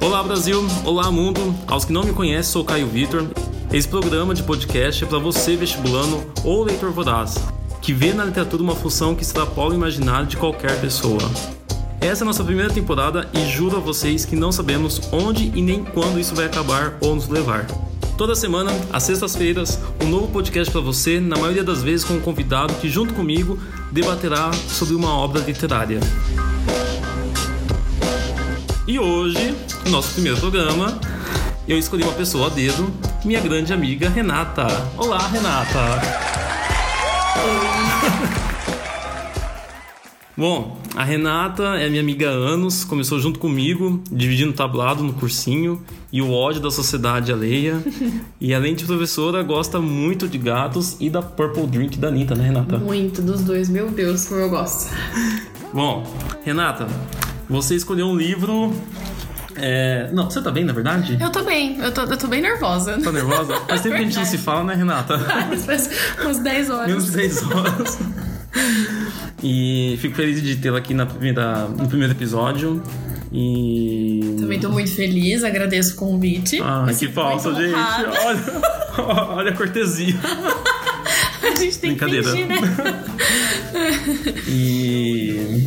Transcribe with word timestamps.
Olá 0.00 0.22
Brasil, 0.22 0.64
olá 0.82 1.10
mundo. 1.10 1.54
Aos 1.66 1.84
que 1.84 1.92
não 1.92 2.04
me 2.04 2.14
conhecem, 2.14 2.50
sou 2.50 2.64
Caio 2.64 2.86
Vitor. 2.86 3.28
Esse 3.70 3.86
programa 3.86 4.34
de 4.34 4.42
podcast 4.44 5.04
é 5.04 5.06
para 5.06 5.18
você 5.18 5.56
vestibulando 5.56 6.24
ou 6.42 6.64
leitor 6.64 6.90
voraz, 6.90 7.34
que 7.82 7.92
vê 7.92 8.14
na 8.14 8.24
literatura 8.24 8.62
uma 8.62 8.74
função 8.74 9.14
que 9.14 9.22
extrapola 9.22 9.72
o 9.72 9.74
imaginário 9.74 10.26
de 10.26 10.38
qualquer 10.38 10.80
pessoa. 10.80 11.20
Essa 12.00 12.22
é 12.22 12.24
a 12.24 12.26
nossa 12.26 12.44
primeira 12.44 12.72
temporada 12.72 13.28
e 13.34 13.46
juro 13.50 13.76
a 13.76 13.80
vocês 13.80 14.24
que 14.24 14.36
não 14.36 14.50
sabemos 14.50 15.02
onde 15.12 15.52
e 15.54 15.60
nem 15.60 15.84
quando 15.84 16.18
isso 16.18 16.34
vai 16.34 16.46
acabar 16.46 16.96
ou 17.02 17.14
nos 17.14 17.28
levar. 17.28 17.66
Toda 18.16 18.36
semana, 18.36 18.70
às 18.92 19.02
sextas-feiras, 19.02 19.78
um 20.00 20.06
novo 20.06 20.28
podcast 20.28 20.70
para 20.70 20.80
você, 20.80 21.18
na 21.18 21.36
maioria 21.36 21.64
das 21.64 21.82
vezes 21.82 22.04
com 22.04 22.14
um 22.14 22.20
convidado 22.20 22.72
que, 22.74 22.88
junto 22.88 23.12
comigo, 23.12 23.58
debaterá 23.90 24.52
sobre 24.52 24.94
uma 24.94 25.16
obra 25.16 25.40
literária. 25.40 25.98
E 28.86 29.00
hoje, 29.00 29.56
no 29.84 29.90
nosso 29.90 30.12
primeiro 30.12 30.38
programa, 30.38 30.96
eu 31.66 31.76
escolhi 31.76 32.04
uma 32.04 32.12
pessoa 32.12 32.46
a 32.46 32.50
dedo, 32.50 32.88
minha 33.24 33.40
grande 33.40 33.72
amiga 33.72 34.08
Renata. 34.08 34.68
Olá, 34.96 35.26
Renata! 35.26 36.00
Bom, 40.36 40.76
a 40.96 41.04
Renata 41.04 41.62
é 41.76 41.88
minha 41.88 42.02
amiga 42.02 42.28
há 42.28 42.32
anos, 42.32 42.82
começou 42.82 43.20
junto 43.20 43.38
comigo, 43.38 44.02
dividindo 44.10 44.52
tablado 44.52 45.04
no 45.04 45.12
cursinho 45.12 45.80
e 46.12 46.20
o 46.20 46.32
ódio 46.32 46.60
da 46.60 46.72
sociedade 46.72 47.32
alheia. 47.32 47.80
e 48.40 48.52
além 48.52 48.74
de 48.74 48.84
professora, 48.84 49.44
gosta 49.44 49.80
muito 49.80 50.26
de 50.26 50.36
gatos 50.36 50.96
e 50.98 51.08
da 51.08 51.22
Purple 51.22 51.68
Drink 51.68 51.98
da 51.98 52.08
Anitta, 52.08 52.34
né, 52.34 52.48
Renata? 52.48 52.78
Muito 52.78 53.22
dos 53.22 53.42
dois, 53.42 53.68
meu 53.68 53.88
Deus, 53.90 54.26
como 54.26 54.40
eu 54.40 54.50
gosto. 54.50 54.92
Bom, 55.72 56.04
Renata, 56.44 56.88
você 57.48 57.76
escolheu 57.76 58.06
um 58.06 58.16
livro. 58.16 58.74
É... 59.54 60.10
Não, 60.12 60.28
você 60.28 60.42
tá 60.42 60.50
bem, 60.50 60.64
na 60.64 60.72
verdade? 60.72 61.16
Eu 61.20 61.30
tô 61.30 61.44
bem, 61.44 61.78
eu 61.78 61.92
tô, 61.92 62.02
eu 62.02 62.16
tô 62.16 62.26
bem 62.26 62.42
nervosa. 62.42 63.00
Tá 63.00 63.12
nervosa? 63.12 63.54
Faz 63.68 63.82
tempo 63.82 63.94
que 63.94 64.02
a 64.02 64.04
gente 64.04 64.16
não 64.16 64.24
se 64.24 64.38
fala, 64.38 64.64
né, 64.64 64.74
Renata? 64.74 65.16
Faz 65.64 65.90
umas 66.20 66.38
10 66.40 66.70
horas. 66.70 66.88
Menos 66.88 67.04
de 67.06 67.12
10 67.12 67.42
horas. 67.52 67.98
E 69.46 69.98
fico 70.00 70.14
feliz 70.14 70.42
de 70.42 70.56
tê-la 70.56 70.78
aqui 70.78 70.94
na 70.94 71.04
primeira, 71.04 71.68
no 71.68 71.86
primeiro 71.86 72.14
episódio. 72.14 72.82
E. 73.30 74.36
Também 74.40 74.58
tô 74.58 74.70
muito 74.70 74.90
feliz, 74.90 75.44
agradeço 75.44 75.92
o 75.92 75.96
convite. 75.96 76.62
Ah, 76.62 76.86
que 76.98 77.08
falsa, 77.08 77.54
gente. 77.54 77.74
Olha, 77.74 78.40
olha 79.36 79.50
a 79.50 79.54
cortesia. 79.54 80.14
a 81.44 81.54
gente 81.56 81.78
tem 81.78 81.94
que 81.94 82.04
fingir, 82.06 82.46
né? 82.46 82.56
e. 84.48 85.62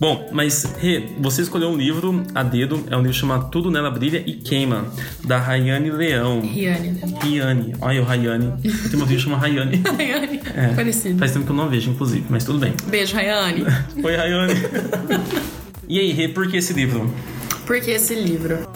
Bom, 0.00 0.30
mas 0.32 0.64
Rê, 0.78 1.08
você 1.18 1.42
escolheu 1.42 1.68
um 1.68 1.76
livro 1.76 2.24
a 2.34 2.42
dedo, 2.42 2.82
é 2.90 2.96
um 2.96 3.02
livro 3.02 3.12
chamado 3.12 3.50
Tudo 3.50 3.70
Nela 3.70 3.90
Brilha 3.90 4.24
e 4.24 4.32
Queima, 4.32 4.90
da 5.26 5.36
Rayane 5.36 5.90
Leão. 5.90 6.40
Riane. 6.40 6.98
Riane. 7.22 7.74
Olha 7.82 8.00
o 8.00 8.04
Rayane. 8.06 8.50
Tem 8.62 8.96
uma 8.96 9.04
vídeo 9.04 9.20
chamada 9.20 9.42
Rayane. 9.42 9.76
Rayane. 9.84 10.40
É, 10.56 10.68
Parecido. 10.74 11.18
Faz 11.18 11.32
tempo 11.32 11.44
que 11.44 11.52
eu 11.52 11.56
não 11.56 11.68
vejo, 11.68 11.90
inclusive, 11.90 12.24
mas 12.30 12.44
tudo 12.44 12.58
bem. 12.58 12.72
Beijo, 12.86 13.14
Rayane. 13.14 13.62
Oi, 14.02 14.16
Rayane. 14.16 14.54
e 15.86 16.00
aí, 16.00 16.12
Rê, 16.12 16.28
por 16.28 16.48
que 16.48 16.56
esse 16.56 16.72
livro? 16.72 17.14
Por 17.66 17.78
que 17.82 17.90
esse 17.90 18.14
livro? 18.14 18.66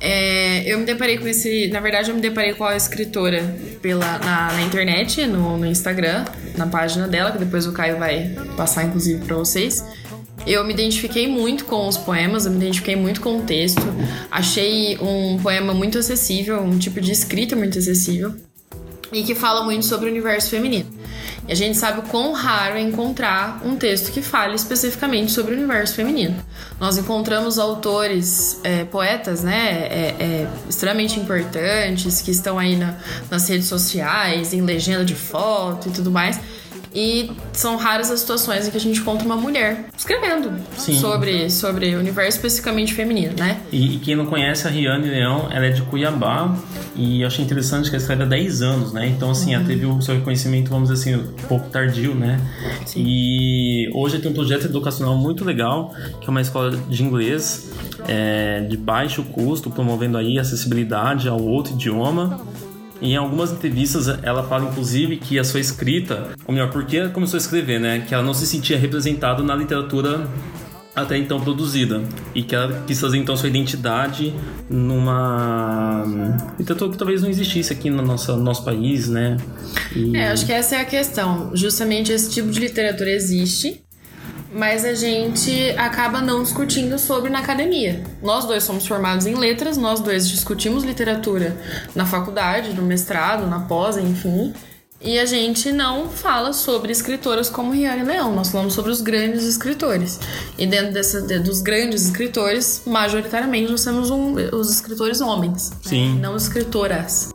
É, 0.00 0.70
eu 0.70 0.78
me 0.78 0.86
deparei 0.86 1.18
com 1.18 1.28
esse. 1.28 1.68
Na 1.68 1.80
verdade, 1.80 2.10
eu 2.10 2.14
me 2.14 2.22
deparei 2.22 2.54
com 2.54 2.64
a 2.64 2.74
escritora 2.74 3.54
pela, 3.82 4.18
na, 4.18 4.52
na 4.52 4.62
internet, 4.62 5.26
no, 5.26 5.58
no, 5.58 5.66
Instagram, 5.66 6.24
na 6.56 6.66
página 6.66 7.06
dela, 7.06 7.32
que 7.32 7.38
depois 7.38 7.66
o 7.66 7.72
Caio 7.72 7.98
vai 7.98 8.34
passar, 8.56 8.84
inclusive, 8.84 9.24
para 9.24 9.36
vocês. 9.36 9.84
Eu 10.46 10.64
me 10.64 10.72
identifiquei 10.72 11.26
muito 11.26 11.64
com 11.64 11.88
os 11.88 11.96
poemas, 11.96 12.44
eu 12.44 12.52
me 12.52 12.58
identifiquei 12.58 12.96
muito 12.96 13.20
com 13.20 13.38
o 13.38 13.42
texto. 13.42 13.82
Achei 14.30 14.98
um 14.98 15.38
poema 15.38 15.72
muito 15.72 15.98
acessível, 15.98 16.60
um 16.62 16.78
tipo 16.78 17.00
de 17.00 17.12
escrita 17.12 17.56
muito 17.56 17.78
acessível 17.78 18.34
e 19.12 19.22
que 19.22 19.34
fala 19.34 19.62
muito 19.62 19.84
sobre 19.84 20.06
o 20.08 20.10
universo 20.10 20.50
feminino. 20.50 20.90
E 21.46 21.52
a 21.52 21.54
gente 21.54 21.76
sabe 21.76 22.00
o 22.00 22.02
quão 22.02 22.32
raro 22.32 22.76
é 22.76 22.80
encontrar 22.80 23.60
um 23.64 23.76
texto 23.76 24.10
que 24.10 24.22
fale 24.22 24.54
especificamente 24.54 25.30
sobre 25.30 25.54
o 25.54 25.56
universo 25.56 25.94
feminino. 25.94 26.34
Nós 26.80 26.96
encontramos 26.96 27.58
autores, 27.58 28.58
é, 28.64 28.84
poetas, 28.84 29.44
né, 29.44 29.86
é, 29.90 30.16
é, 30.18 30.48
extremamente 30.68 31.20
importantes, 31.20 32.22
que 32.22 32.30
estão 32.30 32.58
aí 32.58 32.76
na, 32.76 32.96
nas 33.30 33.48
redes 33.48 33.66
sociais, 33.66 34.52
em 34.52 34.62
legenda 34.62 35.04
de 35.04 35.14
foto 35.14 35.88
e 35.88 35.92
tudo 35.92 36.10
mais, 36.10 36.40
e 36.94 37.30
são 37.52 37.76
raras 37.76 38.10
as 38.10 38.20
situações 38.20 38.68
em 38.68 38.70
que 38.70 38.76
a 38.76 38.80
gente 38.80 39.00
encontra 39.00 39.24
uma 39.24 39.36
mulher 39.36 39.86
escrevendo 39.96 40.52
sobre, 40.76 41.50
sobre 41.50 41.94
o 41.94 41.98
universo 41.98 42.36
especificamente 42.36 42.94
feminino, 42.94 43.34
né? 43.36 43.60
E, 43.72 43.96
e, 43.96 43.98
quem 43.98 44.14
não 44.14 44.26
conhece 44.26 44.66
a 44.66 44.70
Riane 44.70 45.08
Leão, 45.08 45.48
ela 45.50 45.66
é 45.66 45.70
de 45.70 45.82
Cuiabá 45.82 46.56
e 46.94 47.22
eu 47.22 47.26
achei 47.26 47.44
interessante 47.44 47.90
que 47.90 47.96
ela 47.96 48.00
escreve 48.00 48.22
há 48.22 48.26
10 48.26 48.62
anos, 48.62 48.92
né? 48.92 49.08
Então, 49.08 49.30
assim, 49.30 49.50
uhum. 49.50 49.60
ela 49.60 49.64
teve 49.64 49.86
o 49.86 50.00
seu 50.00 50.14
reconhecimento, 50.14 50.70
vamos 50.70 50.88
dizer 50.88 51.10
assim, 51.10 51.22
um 51.22 51.46
pouco 51.48 51.68
tardio, 51.68 52.14
né? 52.14 52.40
Sim. 52.86 53.02
E 53.04 53.90
hoje 53.92 54.20
tem 54.20 54.30
um 54.30 54.34
projeto 54.34 54.66
educacional 54.66 55.16
muito 55.16 55.44
legal, 55.44 55.92
que 56.20 56.28
é 56.28 56.30
uma 56.30 56.40
escola 56.40 56.70
de 56.70 57.02
inglês 57.02 57.72
é, 58.06 58.60
de 58.60 58.76
baixo 58.76 59.24
custo, 59.24 59.70
promovendo 59.70 60.16
aí 60.16 60.38
acessibilidade 60.38 61.28
ao 61.28 61.42
outro 61.42 61.74
idioma 61.74 62.40
em 63.00 63.16
algumas 63.16 63.52
entrevistas, 63.52 64.08
ela 64.22 64.42
fala, 64.44 64.64
inclusive, 64.70 65.16
que 65.16 65.38
a 65.38 65.44
sua 65.44 65.60
escrita, 65.60 66.30
ou 66.46 66.54
melhor, 66.54 66.70
porque 66.70 67.08
começou 67.08 67.36
a 67.36 67.40
escrever, 67.40 67.80
né? 67.80 68.04
Que 68.06 68.14
ela 68.14 68.22
não 68.22 68.34
se 68.34 68.46
sentia 68.46 68.78
representada 68.78 69.42
na 69.42 69.54
literatura 69.54 70.28
até 70.94 71.18
então 71.18 71.40
produzida 71.40 72.02
e 72.34 72.42
que 72.42 72.54
ela 72.54 72.84
quis 72.86 73.00
fazer 73.00 73.18
então 73.18 73.36
sua 73.36 73.48
identidade 73.48 74.32
numa 74.70 76.04
literatura 76.56 76.92
que 76.92 76.96
talvez 76.96 77.20
não 77.20 77.28
existisse 77.28 77.72
aqui 77.72 77.90
no 77.90 78.00
nosso, 78.00 78.36
no 78.36 78.42
nosso 78.42 78.64
país, 78.64 79.08
né? 79.08 79.36
E... 79.94 80.16
É, 80.16 80.28
acho 80.30 80.46
que 80.46 80.52
essa 80.52 80.76
é 80.76 80.80
a 80.80 80.84
questão. 80.84 81.50
Justamente 81.54 82.12
esse 82.12 82.30
tipo 82.30 82.48
de 82.48 82.60
literatura 82.60 83.10
existe, 83.10 83.82
mas 84.54 84.84
a 84.84 84.94
gente 84.94 85.70
acaba 85.76 86.20
não 86.20 86.42
discutindo 86.42 86.96
sobre 86.96 87.28
na 87.28 87.40
academia. 87.40 88.04
Nós 88.22 88.44
dois 88.44 88.62
somos 88.62 88.86
formados 88.86 89.26
em 89.26 89.34
letras, 89.34 89.76
nós 89.76 90.00
dois 90.00 90.28
discutimos 90.28 90.84
literatura 90.84 91.56
na 91.94 92.06
faculdade, 92.06 92.72
no 92.72 92.82
mestrado, 92.82 93.48
na 93.48 93.60
pós, 93.60 93.96
enfim. 93.96 94.54
E 95.00 95.18
a 95.18 95.26
gente 95.26 95.72
não 95.72 96.08
fala 96.08 96.52
sobre 96.52 96.92
escritoras 96.92 97.50
como 97.50 97.72
Riane 97.72 98.04
Leão, 98.04 98.34
nós 98.34 98.50
falamos 98.50 98.72
sobre 98.72 98.92
os 98.92 99.00
grandes 99.00 99.42
escritores. 99.42 100.20
E 100.56 100.66
dentro 100.66 100.92
dessa, 100.92 101.20
dos 101.40 101.60
grandes 101.60 102.04
escritores, 102.04 102.82
majoritariamente 102.86 103.70
nós 103.70 103.84
temos 103.84 104.08
um, 104.08 104.34
os 104.52 104.70
escritores 104.70 105.20
homens, 105.20 105.70
né? 105.70 105.76
Sim. 105.82 106.14
Né? 106.14 106.20
não 106.22 106.36
escritoras. 106.36 107.34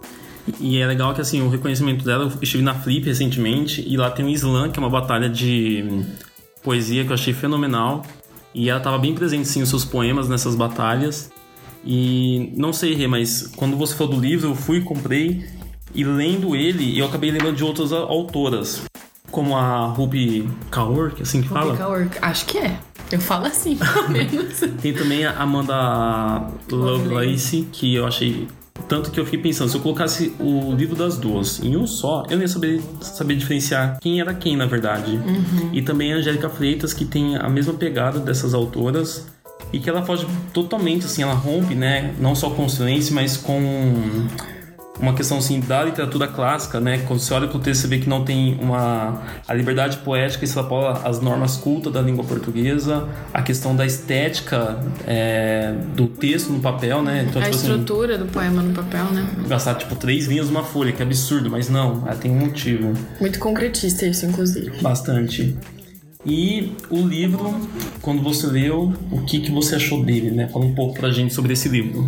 E 0.60 0.82
é 0.82 0.88
legal 0.88 1.14
que 1.14 1.22
assim, 1.22 1.42
o 1.42 1.50
reconhecimento 1.50 2.04
dela, 2.04 2.24
eu 2.24 2.32
estive 2.42 2.64
na 2.64 2.74
Flip 2.74 3.06
recentemente 3.06 3.84
e 3.86 3.98
lá 3.98 4.10
tem 4.10 4.26
o 4.26 4.30
Slam, 4.30 4.72
que 4.72 4.80
é 4.80 4.82
uma 4.82 4.90
batalha 4.90 5.30
de 5.30 5.86
poesia 6.64 7.04
que 7.04 7.10
eu 7.10 7.16
achei 7.16 7.34
fenomenal. 7.34 8.04
E 8.54 8.70
ela 8.70 8.80
estava 8.80 8.98
bem 8.98 9.14
presente, 9.14 9.48
sim, 9.48 9.62
os 9.62 9.70
seus 9.70 9.86
poemas 9.86 10.28
nessas 10.28 10.56
batalhas. 10.56 11.32
E 11.86 12.52
não 12.58 12.74
sei, 12.74 12.94
Rê, 12.94 13.08
mas 13.08 13.52
quando 13.56 13.78
você 13.78 13.96
falou 13.96 14.16
do 14.16 14.20
livro, 14.20 14.50
eu 14.50 14.56
fui, 14.56 14.82
comprei 14.82 15.46
e 15.94 16.04
lendo 16.04 16.56
ele, 16.56 16.98
eu 16.98 17.06
acabei 17.06 17.32
lembrando 17.32 17.56
de 17.56 17.64
outras 17.64 17.92
autoras, 17.92 18.84
como 19.32 19.56
a 19.56 19.88
Ruby 19.88 20.48
Kaur, 20.70 21.12
que 21.12 21.22
é 21.22 21.24
assim 21.24 21.42
que 21.42 21.48
Ruby 21.48 21.62
fala? 21.62 21.78
Kaur, 21.78 22.08
acho 22.22 22.46
que 22.46 22.58
é. 22.58 22.78
Eu 23.12 23.20
falo 23.20 23.46
assim, 23.46 23.76
pelo 23.76 24.10
menos. 24.10 24.60
Tem 24.82 24.94
também 24.94 25.26
a 25.26 25.32
Amanda 25.32 26.48
Lovelace, 26.70 27.68
que 27.72 27.96
eu 27.96 28.06
achei 28.06 28.48
tanto 28.90 29.12
que 29.12 29.20
eu 29.20 29.24
fiquei 29.24 29.40
pensando, 29.40 29.70
se 29.70 29.78
eu 29.78 29.82
colocasse 29.82 30.34
o 30.40 30.74
livro 30.74 30.96
das 30.96 31.16
duas 31.16 31.64
em 31.64 31.78
um 31.78 31.86
só, 31.86 32.24
eu 32.24 32.32
nem 32.32 32.42
ia 32.42 32.48
saber, 32.48 32.82
saber 33.00 33.36
diferenciar 33.36 34.00
quem 34.02 34.20
era 34.20 34.34
quem, 34.34 34.58
na 34.58 34.66
verdade. 34.66 35.12
Uhum. 35.12 35.70
E 35.72 35.82
também 35.84 36.12
a 36.12 36.18
Angélica 36.18 36.50
Freitas, 36.50 36.92
que 36.92 37.06
tem 37.06 37.38
a 37.38 37.48
mesma 37.48 37.74
pegada 37.76 38.20
dessas 38.20 38.56
autoras 38.56 39.28
e 39.72 39.80
que 39.80 39.88
ela 39.88 40.04
foge 40.04 40.26
totalmente, 40.52 41.06
assim, 41.06 41.22
ela 41.22 41.36
rompe, 41.36 41.76
né? 41.76 42.16
Não 42.20 42.34
só 42.34 42.50
com 42.50 42.66
o 42.66 42.70
silêncio, 42.70 43.14
mas 43.14 43.38
com 43.38 44.28
uma 45.00 45.14
questão 45.14 45.38
assim 45.38 45.60
da 45.60 45.84
literatura 45.84 46.28
clássica, 46.28 46.80
né? 46.80 47.00
Quando 47.08 47.20
você 47.20 47.34
olha 47.34 47.48
para 47.48 47.58
o 47.58 47.60
texto, 47.60 47.82
você 47.82 47.88
vê 47.88 48.00
que 48.00 48.10
não 48.10 48.24
tem 48.24 48.58
uma 48.62 49.22
a 49.48 49.54
liberdade 49.54 49.98
poética 49.98 50.44
extrapola 50.44 51.02
as 51.04 51.22
normas 51.22 51.58
cultas 51.58 51.92
da 51.94 52.02
língua 52.02 52.24
portuguesa, 52.24 53.08
a 53.34 53.42
questão 53.42 53.76
da 53.76 53.86
estética 53.86 54.80
é, 55.08 55.74
do 55.96 56.08
texto 56.08 56.52
no 56.52 56.60
papel, 56.60 57.02
né? 57.02 57.26
Então, 57.28 57.42
a 57.42 57.46
tipo, 57.46 57.56
assim, 57.56 57.68
estrutura 57.68 58.16
assim, 58.16 58.26
do 58.26 58.32
poema 58.32 58.62
no 58.62 58.74
papel, 58.74 59.06
né? 59.06 59.28
Gastar 59.48 59.76
tipo 59.76 59.96
três 59.96 60.28
linhas 60.28 60.48
numa 60.48 60.64
folha, 60.64 60.92
que 60.92 61.02
é 61.02 61.06
absurdo, 61.06 61.50
mas 61.50 61.70
não, 61.70 62.04
ela 62.06 62.16
tem 62.16 62.32
um 62.32 62.40
motivo. 62.40 62.94
Muito 63.20 63.40
concretista 63.40 64.06
isso, 64.06 64.26
inclusive. 64.26 64.82
Bastante. 64.82 65.58
E 66.26 66.74
o 66.90 66.98
livro, 66.98 67.56
quando 68.02 68.22
você 68.22 68.46
leu, 68.48 68.94
o 69.10 69.22
que, 69.22 69.40
que 69.40 69.52
você 69.52 69.76
achou 69.76 70.04
dele, 70.04 70.32
né? 70.32 70.50
Fala 70.50 70.66
um 70.66 70.76
pouco 70.76 71.00
pra 71.00 71.10
gente 71.12 71.34
sobre 71.34 71.54
esse 71.54 71.70
livro. 71.70 72.06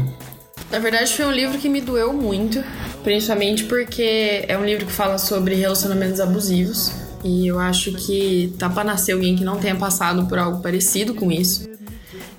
Na 0.72 0.80
verdade, 0.80 1.14
foi 1.14 1.26
um 1.26 1.32
livro 1.32 1.58
que 1.58 1.68
me 1.68 1.82
doeu 1.82 2.14
muito, 2.14 2.64
principalmente 3.04 3.66
porque 3.66 4.46
é 4.48 4.58
um 4.58 4.66
livro 4.66 4.86
que 4.86 4.92
fala 4.92 5.18
sobre 5.18 5.54
relacionamentos 5.56 6.22
abusivos. 6.22 6.94
E 7.24 7.46
eu 7.48 7.60
acho 7.60 7.92
que 7.94 8.54
tá 8.58 8.70
pra 8.70 8.84
nascer 8.84 9.12
alguém 9.12 9.36
que 9.36 9.44
não 9.44 9.60
tenha 9.60 9.76
passado 9.76 10.26
por 10.28 10.40
algo 10.40 10.62
parecido 10.62 11.14
com 11.14 11.30
isso. 11.32 11.70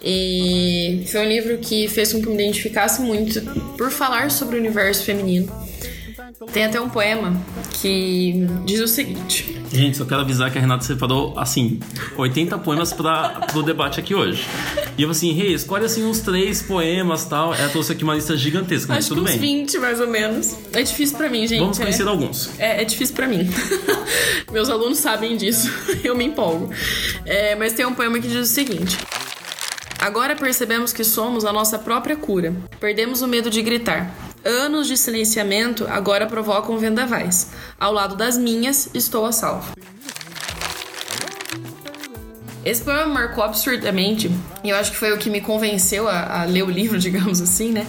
E 0.03 1.05
foi 1.13 1.21
um 1.25 1.29
livro 1.29 1.59
que 1.59 1.87
fez 1.89 2.13
com 2.13 2.21
que 2.21 2.27
eu 2.27 2.35
me 2.35 2.43
identificasse 2.43 3.03
muito 3.03 3.41
por 3.77 3.91
falar 3.91 4.31
sobre 4.31 4.57
o 4.57 4.59
universo 4.59 5.05
feminino. 5.05 5.53
Tem 6.53 6.65
até 6.65 6.81
um 6.81 6.89
poema 6.89 7.35
que 7.81 8.47
diz 8.65 8.81
o 8.81 8.89
seguinte: 8.89 9.61
Gente, 9.73 9.97
só 9.97 10.05
quero 10.05 10.21
avisar 10.21 10.51
que 10.51 10.59
a 10.59 10.61
Renata 10.61 10.85
separou, 10.85 11.39
assim, 11.39 11.81
80 12.17 12.59
poemas 12.59 12.93
para 12.93 13.47
o 13.55 13.63
debate 13.63 13.99
aqui 14.01 14.15
hoje. 14.15 14.47
E 14.97 15.03
eu 15.03 15.11
assim, 15.11 15.33
Rei, 15.33 15.49
hey, 15.49 15.55
escolhe 15.55 15.85
assim 15.85 16.05
uns 16.05 16.21
três 16.21 16.63
poemas 16.63 17.25
tal. 17.25 17.55
Ela 17.55 17.69
trouxe 17.69 17.93
aqui 17.93 18.05
uma 18.05 18.15
lista 18.15 18.37
gigantesca, 18.37 18.93
mas 18.93 19.05
Acho 19.05 19.15
tudo 19.15 19.25
que 19.25 19.33
uns 19.33 19.41
bem. 19.41 19.65
20 19.65 19.79
mais 19.79 20.01
ou 20.01 20.09
menos. 20.09 20.57
É 20.73 20.83
difícil 20.83 21.17
para 21.17 21.29
mim, 21.29 21.47
gente. 21.47 21.61
Vamos 21.61 21.79
é- 21.79 21.83
conhecer 21.83 22.07
alguns. 22.07 22.51
É, 22.59 22.83
é 22.83 22.85
difícil 22.85 23.15
pra 23.15 23.27
mim. 23.27 23.49
Meus 24.53 24.69
alunos 24.69 24.99
sabem 24.99 25.37
disso. 25.37 25.73
Eu 26.05 26.15
me 26.15 26.25
empolgo. 26.25 26.71
É, 27.25 27.55
mas 27.55 27.73
tem 27.73 27.87
um 27.87 27.95
poema 27.95 28.19
que 28.21 28.29
diz 28.29 28.51
o 28.51 28.53
seguinte: 28.53 28.99
Agora 29.99 30.35
percebemos 30.35 30.93
que 30.93 31.05
somos 31.05 31.45
a 31.45 31.53
nossa 31.53 31.79
própria 31.79 32.17
cura. 32.17 32.53
Perdemos 32.81 33.23
o 33.23 33.29
medo 33.29 33.49
de 33.49 33.63
gritar. 33.63 34.13
Anos 34.45 34.89
de 34.89 34.97
silenciamento 34.97 35.87
agora 35.89 36.27
provocam 36.27 36.77
vendavais. 36.79 37.51
Ao 37.79 37.93
lado 37.93 38.17
das 38.17 38.37
minhas, 38.37 38.89
estou 38.93 39.25
a 39.25 39.33
salvo. 39.33 39.73
Esse 42.65 42.83
poema 42.83 43.07
marcou 43.07 43.43
absurdamente, 43.43 44.31
e 44.63 44.71
eu 44.71 44.77
acho 44.77 44.93
que 44.93 44.97
foi 44.97 45.13
o 45.13 45.19
que 45.19 45.29
me 45.29 45.41
convenceu 45.41 46.09
a, 46.09 46.43
a 46.43 46.45
ler 46.45 46.63
o 46.63 46.71
livro, 46.71 46.99
digamos 46.99 47.41
assim, 47.41 47.73
né? 47.73 47.87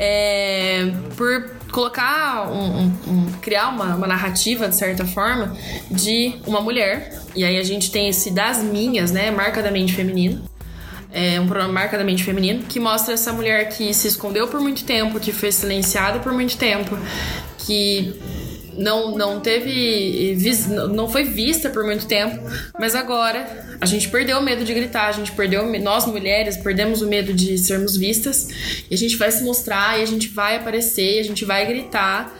É, 0.00 0.92
por 1.16 1.50
colocar 1.72 2.48
um, 2.50 2.82
um- 2.84 2.92
um- 3.08 3.32
criar 3.42 3.68
uma, 3.68 3.96
uma 3.96 4.06
narrativa 4.06 4.68
de 4.68 4.76
certa 4.76 5.04
forma 5.04 5.56
de 5.90 6.36
uma 6.46 6.60
mulher 6.60 7.20
e 7.34 7.44
aí 7.44 7.58
a 7.58 7.64
gente 7.64 7.90
tem 7.90 8.08
esse 8.08 8.30
das 8.30 8.58
minhas 8.62 9.10
né 9.10 9.30
marcadamente 9.32 9.92
feminino 9.92 10.40
é 11.12 11.40
um 11.40 11.46
programa 11.46 11.72
marcadamente 11.72 12.22
feminino 12.22 12.64
que 12.64 12.78
mostra 12.78 13.14
essa 13.14 13.32
mulher 13.32 13.68
que 13.70 13.92
se 13.94 14.08
escondeu 14.08 14.48
por 14.48 14.60
muito 14.60 14.84
tempo 14.84 15.18
que 15.18 15.32
foi 15.32 15.50
silenciada 15.50 16.18
por 16.18 16.32
muito 16.32 16.56
tempo 16.56 16.98
que 17.58 18.14
não, 18.78 19.16
não 19.16 19.40
teve. 19.40 20.36
não 20.90 21.08
foi 21.08 21.24
vista 21.24 21.68
por 21.68 21.84
muito 21.84 22.06
tempo, 22.06 22.38
mas 22.78 22.94
agora 22.94 23.66
a 23.80 23.86
gente 23.86 24.08
perdeu 24.08 24.38
o 24.38 24.42
medo 24.42 24.64
de 24.64 24.72
gritar, 24.72 25.08
a 25.08 25.12
gente 25.12 25.32
perdeu. 25.32 25.66
Nós 25.80 26.06
mulheres 26.06 26.56
perdemos 26.56 27.02
o 27.02 27.08
medo 27.08 27.34
de 27.34 27.58
sermos 27.58 27.96
vistas, 27.96 28.48
e 28.88 28.94
a 28.94 28.98
gente 28.98 29.16
vai 29.16 29.30
se 29.30 29.42
mostrar, 29.42 29.98
e 29.98 30.02
a 30.02 30.06
gente 30.06 30.28
vai 30.28 30.56
aparecer, 30.56 31.16
e 31.16 31.18
a 31.18 31.24
gente 31.24 31.44
vai 31.44 31.66
gritar. 31.66 32.32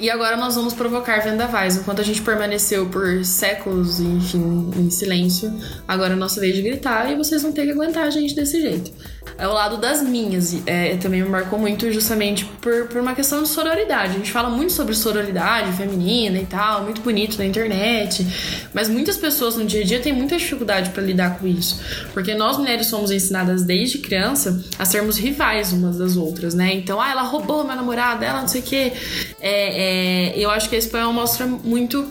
E 0.00 0.08
agora 0.10 0.36
nós 0.36 0.54
vamos 0.54 0.74
provocar 0.74 1.22
vendavais. 1.22 1.76
Enquanto 1.76 2.00
a 2.00 2.04
gente 2.04 2.22
permaneceu 2.22 2.86
por 2.86 3.24
séculos, 3.24 4.00
enfim, 4.00 4.70
em 4.76 4.90
silêncio, 4.90 5.52
agora 5.86 6.14
é 6.14 6.16
nossa 6.16 6.40
vez 6.40 6.54
de 6.54 6.62
gritar 6.62 7.10
e 7.10 7.16
vocês 7.16 7.42
vão 7.42 7.52
ter 7.52 7.64
que 7.66 7.72
aguentar 7.72 8.04
a 8.04 8.10
gente 8.10 8.34
desse 8.34 8.60
jeito. 8.60 8.90
É 9.38 9.46
o 9.46 9.52
lado 9.52 9.76
das 9.76 10.02
minhas, 10.02 10.56
é, 10.66 10.96
também 10.96 11.22
me 11.22 11.28
marcou 11.28 11.58
muito 11.58 11.92
justamente 11.92 12.46
por, 12.60 12.86
por 12.86 13.00
uma 13.02 13.14
questão 13.14 13.42
de 13.42 13.48
sororidade. 13.48 14.12
A 14.12 14.16
gente 14.18 14.32
fala 14.32 14.48
muito 14.48 14.72
sobre 14.72 14.94
sororidade 14.94 15.76
feminina 15.76 16.38
e 16.38 16.46
tal, 16.46 16.84
muito 16.84 17.02
bonito 17.02 17.36
na 17.36 17.44
internet, 17.44 18.26
mas 18.72 18.88
muitas 18.88 19.18
pessoas 19.18 19.56
no 19.56 19.66
dia 19.66 19.82
a 19.82 19.84
dia 19.84 20.00
têm 20.00 20.12
muita 20.12 20.38
dificuldade 20.38 20.88
para 20.90 21.02
lidar 21.02 21.38
com 21.38 21.46
isso, 21.46 21.78
porque 22.14 22.34
nós 22.34 22.56
mulheres 22.56 22.86
somos 22.86 23.10
ensinadas 23.10 23.62
desde 23.62 23.98
criança 23.98 24.64
a 24.78 24.86
sermos 24.86 25.18
rivais 25.18 25.70
umas 25.70 25.98
das 25.98 26.16
outras, 26.16 26.54
né? 26.54 26.72
Então, 26.72 26.98
ah, 26.98 27.10
ela 27.10 27.22
roubou 27.22 27.62
meu 27.62 27.76
namorado, 27.76 28.24
ela 28.24 28.40
não 28.40 28.48
sei 28.48 28.62
o 28.62 28.64
quê. 28.64 28.92
É, 29.38 29.55
é, 29.56 30.38
eu 30.38 30.50
acho 30.50 30.68
que 30.68 30.76
esse 30.76 30.88
poema 30.88 31.12
mostra 31.12 31.46
muito 31.46 32.06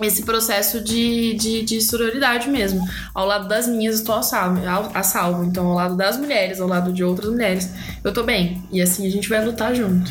esse 0.00 0.24
processo 0.24 0.80
de, 0.80 1.34
de, 1.34 1.62
de 1.62 1.80
sororidade 1.80 2.48
mesmo. 2.48 2.84
Ao 3.14 3.26
lado 3.26 3.48
das 3.48 3.66
minhas, 3.66 3.96
estou 3.96 4.14
a 4.14 4.22
salvo, 4.22 4.60
a 4.94 5.02
salvo. 5.02 5.44
Então, 5.44 5.66
ao 5.68 5.74
lado 5.74 5.96
das 5.96 6.16
mulheres, 6.16 6.60
ao 6.60 6.68
lado 6.68 6.92
de 6.92 7.04
outras 7.04 7.30
mulheres, 7.30 7.70
eu 8.02 8.12
tô 8.12 8.22
bem. 8.22 8.62
E 8.72 8.80
assim 8.80 9.06
a 9.06 9.10
gente 9.10 9.28
vai 9.28 9.44
lutar 9.44 9.74
junto. 9.74 10.10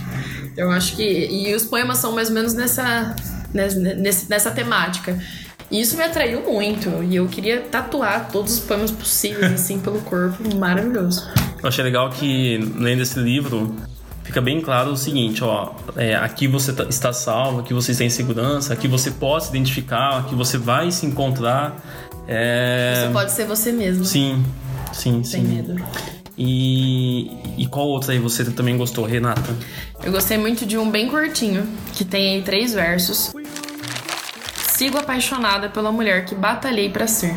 Eu 0.56 0.72
acho 0.72 0.96
que. 0.96 1.04
E 1.04 1.54
os 1.54 1.66
poemas 1.66 1.98
são 1.98 2.14
mais 2.14 2.30
ou 2.30 2.36
menos 2.36 2.54
nessa, 2.54 3.16
nessa, 3.54 3.80
nessa 4.30 4.52
temática. 4.52 5.20
E 5.70 5.80
isso 5.80 5.96
me 5.96 6.04
atraiu 6.04 6.42
muito. 6.42 7.02
E 7.04 7.16
eu 7.16 7.28
queria 7.28 7.62
tatuar 7.62 8.30
todos 8.30 8.56
os 8.56 8.60
poemas 8.60 8.92
possíveis, 8.92 9.54
assim, 9.54 9.80
pelo 9.80 10.02
corpo. 10.02 10.56
Maravilhoso. 10.56 11.30
Eu 11.62 11.70
achei 11.70 11.84
legal 11.84 12.10
que, 12.10 12.58
lendo 12.76 13.02
esse 13.02 13.18
livro, 13.20 13.76
fica 14.24 14.42
bem 14.42 14.62
claro 14.62 14.92
o 14.92 14.98
seguinte, 14.98 15.44
ó, 15.44 15.72
é, 15.96 16.16
aqui 16.16 16.48
você 16.48 16.74
tá- 16.74 16.86
está 16.86 17.12
salvo, 17.14 17.60
aqui 17.62 17.74
você 17.74 17.92
está 17.92 18.04
em 18.04 18.10
segurança, 18.10 18.74
aqui 18.74 18.88
você 18.88 19.12
pode 19.12 19.46
se 19.46 19.50
identificar, 19.50 20.20
aqui 20.20 20.36
você 20.36 20.58
vai 20.58 20.92
se 20.92 21.06
encontrar. 21.06 21.76
É... 22.28 23.04
Você 23.08 23.14
pode 23.14 23.32
ser 23.32 23.46
você 23.46 23.72
mesmo. 23.72 24.06
Sim, 24.06 24.44
sim, 24.94 25.24
Sem 25.24 25.42
sim. 25.46 25.48
medo. 25.56 25.76
E, 26.38 27.30
e 27.58 27.68
qual 27.68 27.88
outro 27.88 28.12
aí 28.12 28.18
você 28.20 28.44
também 28.46 28.78
gostou, 28.78 29.06
Renata? 29.06 29.54
Eu 30.04 30.12
gostei 30.12 30.38
muito 30.38 30.66
de 30.66 30.78
um 30.78 30.90
bem 30.90 31.08
curtinho, 31.10 31.68
que 31.94 32.04
tem 32.06 32.36
aí 32.36 32.42
três 32.42 32.74
versos. 32.74 33.32
Sigo 34.70 34.98
apaixonada 34.98 35.70
pela 35.70 35.92
mulher 35.92 36.26
que 36.26 36.34
batalhei 36.34 36.90
pra 36.90 37.06
ser. 37.06 37.36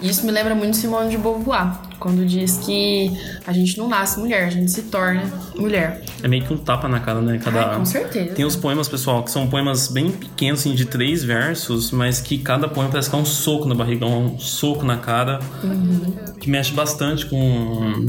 Isso 0.00 0.24
me 0.24 0.32
lembra 0.32 0.54
muito 0.54 0.76
Simone 0.76 1.10
de 1.10 1.18
Beauvoir, 1.18 1.78
quando 2.04 2.26
diz 2.26 2.58
que 2.58 3.10
a 3.46 3.52
gente 3.54 3.78
não 3.78 3.88
nasce 3.88 4.20
mulher, 4.20 4.44
a 4.44 4.50
gente 4.50 4.70
se 4.70 4.82
torna 4.82 5.22
mulher. 5.56 6.02
É 6.22 6.28
meio 6.28 6.44
que 6.44 6.52
um 6.52 6.58
tapa 6.58 6.86
na 6.86 7.00
cara, 7.00 7.22
né? 7.22 7.40
Cada... 7.42 7.70
Ai, 7.70 7.76
com 7.78 7.84
certeza. 7.86 8.34
Tem 8.34 8.44
os 8.44 8.54
poemas, 8.54 8.86
pessoal, 8.86 9.22
que 9.22 9.30
são 9.30 9.46
poemas 9.46 9.88
bem 9.88 10.10
pequenos, 10.10 10.60
assim, 10.60 10.74
de 10.74 10.84
três 10.84 11.24
versos, 11.24 11.90
mas 11.90 12.20
que 12.20 12.36
cada 12.36 12.68
poema 12.68 12.90
parece 12.90 13.08
que 13.08 13.16
é 13.16 13.18
um 13.18 13.24
soco 13.24 13.66
na 13.66 13.74
barriga, 13.74 14.04
um 14.04 14.38
soco 14.38 14.84
na 14.84 14.98
cara, 14.98 15.38
Uhum. 15.62 16.12
que 16.38 16.50
mexe 16.50 16.72
bastante 16.74 17.24
com, 17.24 18.04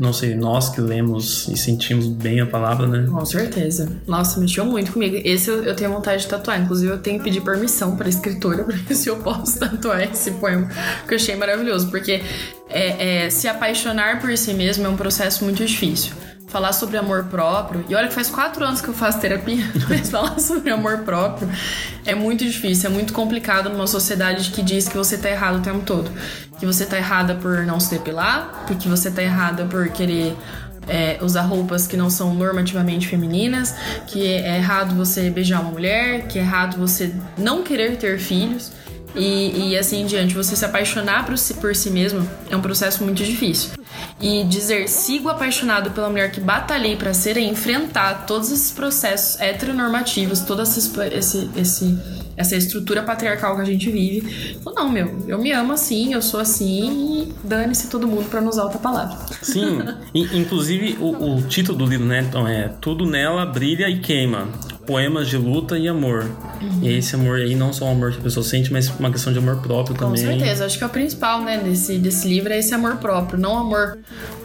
não 0.00 0.14
sei, 0.14 0.34
nós 0.34 0.70
que 0.70 0.80
lemos 0.80 1.46
e 1.48 1.56
sentimos 1.56 2.06
bem 2.06 2.40
a 2.40 2.46
palavra, 2.46 2.86
né? 2.86 3.06
Com 3.10 3.24
certeza. 3.24 3.90
Nossa, 4.06 4.40
mexeu 4.40 4.64
muito 4.64 4.92
comigo. 4.92 5.20
Esse 5.22 5.50
eu, 5.50 5.62
eu 5.62 5.76
tenho 5.76 5.92
vontade 5.92 6.22
de 6.22 6.28
tatuar. 6.28 6.60
Inclusive, 6.60 6.90
eu 6.90 6.98
tenho 6.98 7.18
que 7.18 7.24
pedir 7.24 7.42
permissão 7.42 7.96
pra 7.96 8.08
escritora 8.08 8.64
pra 8.64 8.74
ver 8.74 8.94
se 8.94 9.08
eu 9.08 9.16
posso 9.16 9.58
tatuar 9.58 10.00
esse 10.02 10.30
poema. 10.32 10.68
Que 11.06 11.14
eu 11.14 11.16
achei 11.16 11.36
maravilhoso. 11.36 11.90
Porque 11.90 12.22
é, 12.70 13.24
é, 13.24 13.30
se 13.30 13.46
apaixonar 13.46 14.20
por 14.20 14.36
si 14.38 14.54
mesmo 14.54 14.86
é 14.86 14.88
um 14.88 14.96
processo 14.96 15.44
muito 15.44 15.64
difícil. 15.64 16.12
Falar 16.50 16.72
sobre 16.72 16.96
amor 16.96 17.24
próprio. 17.24 17.84
E 17.88 17.94
olha 17.94 18.08
que 18.08 18.14
faz 18.14 18.28
quatro 18.28 18.64
anos 18.64 18.80
que 18.80 18.88
eu 18.88 18.94
faço 18.94 19.20
terapia, 19.20 19.64
mas 19.88 20.10
falar 20.10 20.38
sobre 20.38 20.70
amor 20.70 20.98
próprio 20.98 21.48
é 22.04 22.14
muito 22.14 22.44
difícil, 22.44 22.90
é 22.90 22.92
muito 22.92 23.12
complicado 23.12 23.70
numa 23.70 23.86
sociedade 23.86 24.50
que 24.50 24.62
diz 24.62 24.88
que 24.88 24.96
você 24.96 25.16
tá 25.16 25.30
errado 25.30 25.58
o 25.58 25.62
tempo 25.62 25.80
todo. 25.84 26.10
Que 26.58 26.66
você 26.66 26.84
tá 26.84 26.96
errada 26.96 27.34
por 27.36 27.64
não 27.64 27.78
se 27.78 27.90
depilar, 27.90 28.64
porque 28.66 28.88
você 28.88 29.10
tá 29.10 29.22
errada 29.22 29.64
por 29.64 29.88
querer 29.90 30.36
é, 30.88 31.18
usar 31.22 31.42
roupas 31.42 31.86
que 31.86 31.96
não 31.96 32.10
são 32.10 32.34
normativamente 32.34 33.06
femininas, 33.06 33.74
que 34.06 34.26
é 34.26 34.56
errado 34.56 34.94
você 34.94 35.30
beijar 35.30 35.60
uma 35.60 35.70
mulher, 35.70 36.26
que 36.26 36.38
é 36.38 36.42
errado 36.42 36.76
você 36.76 37.14
não 37.38 37.62
querer 37.62 37.96
ter 37.96 38.18
filhos. 38.18 38.72
E, 39.14 39.70
e 39.70 39.78
assim 39.78 40.02
em 40.02 40.06
diante, 40.06 40.34
você 40.34 40.54
se 40.54 40.64
apaixonar 40.64 41.26
por 41.26 41.36
si, 41.36 41.54
por 41.54 41.74
si 41.74 41.90
mesmo 41.90 42.28
é 42.48 42.56
um 42.56 42.60
processo 42.60 43.02
muito 43.04 43.22
difícil. 43.24 43.70
E 44.20 44.44
dizer 44.44 44.88
sigo 44.88 45.28
apaixonado 45.28 45.90
pela 45.90 46.08
mulher 46.08 46.30
que 46.30 46.40
batalhei 46.40 46.96
para 46.96 47.12
ser 47.14 47.36
é 47.36 47.40
enfrentar 47.40 48.26
todos 48.26 48.52
esses 48.52 48.70
processos 48.70 49.40
heteronormativos, 49.40 50.40
toda 50.40 50.62
essa, 50.62 50.78
esse, 51.14 51.50
esse, 51.56 51.98
essa 52.36 52.56
estrutura 52.56 53.02
patriarcal 53.02 53.56
que 53.56 53.62
a 53.62 53.64
gente 53.64 53.90
vive. 53.90 54.58
Falou, 54.62 54.80
não, 54.80 54.90
meu, 54.90 55.24
eu 55.26 55.38
me 55.38 55.52
amo 55.52 55.72
assim, 55.72 56.12
eu 56.12 56.22
sou 56.22 56.38
assim 56.38 57.22
e 57.22 57.32
dane-se 57.46 57.88
todo 57.88 58.06
mundo 58.06 58.28
para 58.28 58.40
não 58.40 58.48
usar 58.48 58.64
outra 58.64 58.78
palavra. 58.78 59.16
Sim, 59.42 59.78
inclusive 60.14 60.98
o, 61.00 61.36
o 61.36 61.42
título 61.42 61.78
do 61.78 61.86
livro, 61.86 62.06
né? 62.06 62.24
Então 62.28 62.46
é 62.46 62.68
Tudo 62.80 63.06
Nela 63.06 63.46
Brilha 63.46 63.88
e 63.88 64.00
Queima. 64.00 64.48
Poemas 64.90 65.28
de 65.28 65.36
luta 65.36 65.78
e 65.78 65.86
amor. 65.86 66.28
Uhum. 66.60 66.80
E 66.82 66.88
esse 66.96 67.14
amor 67.14 67.36
aí 67.38 67.54
não 67.54 67.72
só 67.72 67.84
o 67.84 67.92
amor 67.92 68.10
que 68.10 68.18
a 68.18 68.22
pessoa 68.22 68.42
sente, 68.42 68.72
mas 68.72 68.88
uma 68.98 69.08
questão 69.08 69.32
de 69.32 69.38
amor 69.38 69.58
próprio 69.58 69.94
Com 69.94 70.06
também. 70.06 70.16
certeza, 70.20 70.66
acho 70.66 70.76
que 70.78 70.82
é 70.82 70.86
o 70.88 70.90
principal, 70.90 71.42
né, 71.44 71.58
desse, 71.58 71.96
desse 71.96 72.26
livro 72.26 72.52
é 72.52 72.58
esse 72.58 72.74
amor 72.74 72.96
próprio, 72.96 73.38
não 73.38 73.56
amor 73.56 73.98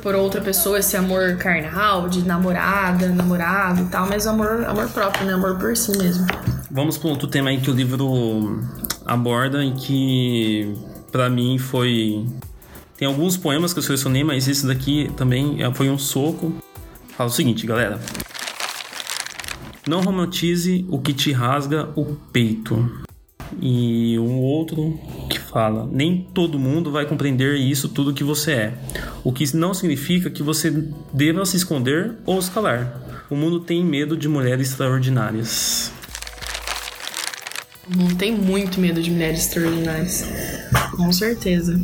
por 0.04 0.14
outra 0.14 0.40
pessoa, 0.42 0.78
esse 0.78 0.96
amor 0.96 1.38
carnal, 1.38 2.08
de 2.08 2.22
namorada, 2.22 3.08
namorado 3.08 3.82
e 3.82 3.86
tal, 3.86 4.08
mas 4.08 4.28
amor, 4.28 4.64
amor 4.66 4.88
próprio, 4.90 5.26
né, 5.26 5.34
amor 5.34 5.58
por 5.58 5.76
si 5.76 5.98
mesmo. 5.98 6.28
Vamos 6.70 6.96
para 6.96 7.10
outro 7.10 7.28
tema 7.28 7.50
aí 7.50 7.60
que 7.60 7.72
o 7.72 7.74
livro 7.74 8.62
aborda 9.04 9.66
e 9.66 9.72
que 9.74 10.76
pra 11.12 11.28
mim 11.28 11.58
foi. 11.58 12.24
Tem 13.00 13.08
alguns 13.08 13.36
poemas 13.36 13.74
que 13.74 13.80
eu 13.80 13.84
selecionei, 13.84 14.24
mas 14.24 14.48
esse 14.48 14.68
daqui 14.68 15.12
também 15.18 15.64
é- 15.64 15.74
foi 15.74 15.90
um 15.90 15.98
soco. 15.98 16.54
Fala 17.18 17.32
o 17.32 17.34
seguinte, 17.34 17.66
galera. 17.66 18.00
Não 19.88 20.02
romantize 20.02 20.86
o 20.90 21.00
que 21.00 21.14
te 21.14 21.32
rasga 21.32 21.90
o 21.96 22.06
peito. 22.34 23.04
E 23.62 24.18
um 24.18 24.40
outro 24.40 25.00
que 25.30 25.40
fala: 25.40 25.88
Nem 25.92 26.28
todo 26.34 26.58
mundo 26.58 26.92
vai 26.92 27.06
compreender 27.06 27.56
isso 27.56 27.90
tudo 27.90 28.14
que 28.14 28.24
você 28.24 28.52
é. 28.52 28.74
o 29.24 29.32
que 29.32 29.56
não 29.56 29.74
significa 29.74 30.30
que 30.30 30.42
você 30.42 30.72
deva 31.14 31.46
se 31.46 31.58
esconder 31.58 32.16
ou 32.26 32.40
escalar. 32.40 33.26
O 33.30 33.36
mundo 33.36 33.60
tem 33.60 33.84
medo 33.84 34.18
de 34.18 34.28
mulheres 34.28 34.70
extraordinárias. 34.70 35.92
O 37.88 37.98
mundo 37.98 38.16
tem 38.16 38.32
muito 38.32 38.80
medo 38.80 39.02
de 39.02 39.12
mulheres 39.12 39.46
extraordinárias. 39.46 40.26
Com 40.96 41.12
certeza. 41.12 41.80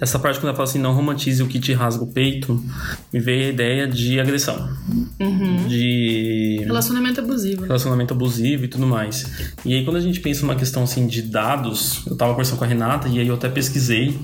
Essa 0.00 0.18
parte 0.18 0.38
quando 0.38 0.48
ela 0.48 0.56
fala 0.56 0.68
assim, 0.68 0.78
não 0.78 0.92
romantize 0.92 1.42
o 1.42 1.46
que 1.46 1.58
te 1.58 1.72
rasga 1.72 2.04
o 2.04 2.06
peito, 2.06 2.62
me 3.12 3.20
veio 3.20 3.46
a 3.46 3.48
ideia 3.48 3.88
de 3.88 4.20
agressão. 4.20 4.68
Uhum. 5.18 5.66
De 5.68 6.62
Relacionamento 6.64 7.20
abusivo. 7.20 7.62
relacionamento 7.64 8.14
abusivo 8.14 8.64
e 8.64 8.68
tudo 8.68 8.86
mais. 8.86 9.52
E 9.64 9.74
aí 9.74 9.84
quando 9.84 9.96
a 9.96 10.00
gente 10.00 10.20
pensa 10.20 10.42
numa 10.42 10.56
questão 10.56 10.82
assim 10.82 11.06
de 11.06 11.22
dados, 11.22 12.02
eu 12.06 12.16
tava 12.16 12.32
conversando 12.32 12.58
com 12.58 12.64
a 12.64 12.68
Renata 12.68 13.08
e 13.08 13.18
aí 13.18 13.26
eu 13.26 13.34
até 13.34 13.48
pesquisei, 13.48 14.18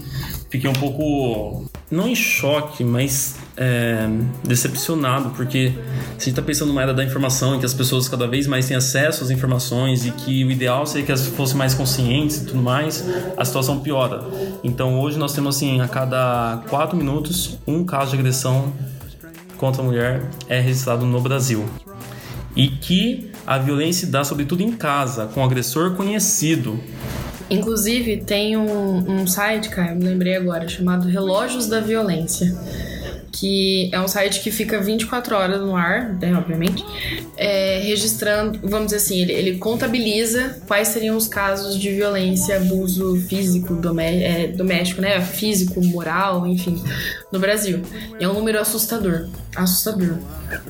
fiquei 0.50 0.69
um 0.69 0.75
pouco 0.75 1.69
não 1.90 2.09
em 2.09 2.14
choque, 2.14 2.85
mas 2.85 3.37
é, 3.56 4.06
decepcionado, 4.44 5.30
porque 5.30 5.72
se 6.18 6.22
a 6.22 6.25
gente 6.26 6.34
tá 6.34 6.42
pensando 6.42 6.68
numa 6.68 6.82
era 6.82 6.92
da 6.92 7.02
informação 7.02 7.54
em 7.54 7.58
que 7.58 7.66
as 7.66 7.72
pessoas 7.72 8.08
cada 8.08 8.26
vez 8.26 8.46
mais 8.46 8.66
têm 8.66 8.76
acesso 8.76 9.25
às 9.25 9.30
informações 9.30 10.04
e 10.04 10.10
que 10.10 10.44
o 10.44 10.50
ideal 10.50 10.86
seria 10.86 11.06
que 11.06 11.12
elas 11.12 11.26
fossem 11.28 11.56
mais 11.56 11.75
conscientes 11.75 12.42
e 12.42 12.46
tudo 12.46 12.62
mais, 12.62 13.04
a 13.36 13.44
situação 13.44 13.80
piora. 13.80 14.22
Então 14.62 15.00
hoje 15.00 15.18
nós 15.18 15.32
temos 15.32 15.56
assim, 15.56 15.80
a 15.80 15.88
cada 15.88 16.62
quatro 16.68 16.96
minutos, 16.96 17.58
um 17.66 17.84
caso 17.84 18.10
de 18.10 18.18
agressão 18.18 18.72
contra 19.56 19.80
a 19.80 19.84
mulher 19.84 20.28
é 20.48 20.60
registrado 20.60 21.06
no 21.06 21.20
Brasil. 21.20 21.64
E 22.54 22.68
que 22.68 23.30
a 23.46 23.58
violência 23.58 24.08
dá 24.08 24.25
sobretudo 24.25 24.62
em 24.62 24.72
casa, 24.72 25.26
com 25.26 25.40
o 25.40 25.44
agressor 25.44 25.94
conhecido. 25.94 26.80
Inclusive, 27.48 28.18
tem 28.18 28.56
um, 28.56 29.20
um 29.20 29.26
site, 29.26 29.68
cara, 29.68 29.94
me 29.94 30.04
lembrei 30.04 30.36
agora, 30.36 30.66
chamado 30.66 31.06
Relógios 31.06 31.68
da 31.68 31.80
Violência. 31.80 32.56
Que 33.33 33.90
é 33.92 34.00
um 34.00 34.09
site 34.09 34.40
que 34.40 34.50
fica 34.50 34.80
24 34.80 35.37
horas 35.37 35.61
no 35.61 35.76
ar, 35.76 36.14
né, 36.14 36.37
obviamente, 36.37 36.85
é, 37.37 37.80
registrando, 37.83 38.59
vamos 38.62 38.87
dizer 38.87 38.97
assim, 38.97 39.21
ele, 39.21 39.33
ele 39.33 39.59
contabiliza 39.59 40.61
quais 40.66 40.88
seriam 40.88 41.16
os 41.16 41.28
casos 41.28 41.78
de 41.78 41.90
violência, 41.90 42.56
abuso 42.56 43.16
físico, 43.28 43.75
domé 43.75 44.23
é, 44.23 44.47
doméstico, 44.49 45.00
né? 45.00 45.21
Físico, 45.21 45.85
moral, 45.85 46.47
enfim, 46.47 46.83
no 47.33 47.38
Brasil. 47.38 47.83
E 48.18 48.25
é 48.25 48.28
um 48.28 48.35
número 48.35 48.61
assustador. 48.61 49.28
Assustador. 49.54 50.18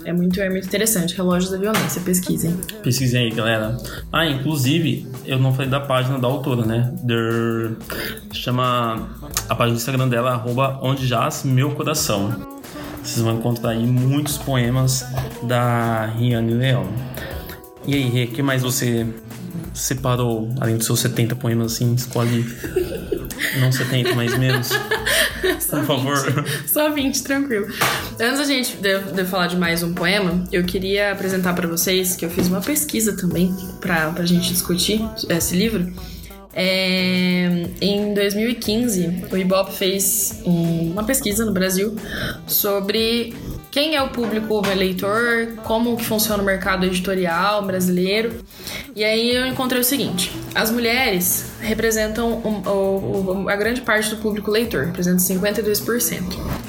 É 0.05 0.13
muito, 0.13 0.41
é 0.41 0.49
muito 0.49 0.67
interessante. 0.67 1.17
Relógios 1.17 1.51
da 1.51 1.59
Violência, 1.59 2.01
pesquisem. 2.01 2.57
Pesquisem 2.83 3.25
aí, 3.25 3.31
galera. 3.31 3.77
Ah, 4.13 4.27
inclusive, 4.27 5.07
eu 5.25 5.39
não 5.39 5.53
falei 5.53 5.71
da 5.71 5.81
página 5.81 6.19
da 6.19 6.27
autora, 6.27 6.65
né? 6.65 6.93
Der... 7.03 7.73
Chama 8.33 9.09
a 9.49 9.55
página 9.55 9.75
do 9.75 9.79
Instagram 9.79 10.09
dela, 10.09 10.33
arroba 10.33 10.79
onde 10.83 11.07
jaz 11.07 11.45
meu 11.45 11.73
coração. 11.73 12.35
Vocês 13.03 13.25
vão 13.25 13.37
encontrar 13.37 13.71
aí 13.71 13.87
muitos 13.87 14.37
poemas 14.39 15.05
da 15.43 16.07
Riane 16.07 16.55
Leão. 16.55 16.89
E 17.87 17.95
aí, 17.95 18.09
Rê, 18.09 18.25
o 18.25 18.29
que 18.29 18.43
mais 18.43 18.63
você 18.63 19.07
separou, 19.73 20.49
além 20.61 20.77
dos 20.77 20.87
seus 20.87 21.01
70 21.01 21.37
poemas, 21.37 21.75
assim, 21.75 21.95
escolhe 21.95 22.45
não 23.61 23.71
70, 23.71 24.15
mas 24.15 24.37
menos? 24.37 24.71
Por 25.71 25.85
favor. 25.85 26.45
Só 26.66 26.90
20, 26.90 27.23
tranquilo. 27.23 27.66
Antes 28.21 28.38
da 28.38 28.45
gente 28.45 28.76
de, 28.76 28.99
de 29.12 29.25
falar 29.25 29.47
de 29.49 29.57
mais 29.57 29.83
um 29.83 29.93
poema, 29.95 30.45
eu 30.52 30.64
queria 30.64 31.12
apresentar 31.12 31.52
pra 31.55 31.66
vocês 31.69 32.16
que 32.16 32.25
eu 32.25 32.31
fiz 32.31 32.49
uma 32.49 32.61
pesquisa 32.61 33.16
também 33.16 33.55
pra, 33.81 34.11
pra 34.11 34.25
gente 34.25 34.49
discutir 34.49 35.00
esse 35.28 35.57
livro. 35.57 35.93
É, 36.59 37.66
em 37.83 38.14
2015, 38.14 39.25
o 39.31 39.37
Ibope 39.37 39.75
fez 39.75 40.40
um- 40.47 40.90
uma 40.93 41.05
pesquisa 41.05 41.45
no 41.45 41.52
Brasil 41.52 41.95
sobre 42.47 43.35
quem 43.76 43.95
é 43.95 44.02
o 44.02 44.09
público 44.09 44.62
leitor, 44.75 45.49
como 45.62 45.99
funciona 45.99 46.42
o 46.42 46.47
mercado 46.47 46.87
editorial 46.87 47.62
brasileiro. 47.62 48.42
E 48.95 49.04
aí 49.04 49.37
eu 49.37 49.45
encontrei 49.45 49.78
o 49.78 49.85
seguinte: 49.85 50.33
as 50.54 50.71
mulheres 50.71 51.50
representam 51.61 52.40
a 53.47 53.54
grande 53.54 53.83
parte 53.83 54.09
do 54.09 54.16
público 54.16 54.50
leitor, 54.50 54.87
representam 54.87 55.18
52%. 55.18 56.23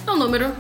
É 0.05 0.11
um 0.11 0.17
número, 0.17 0.51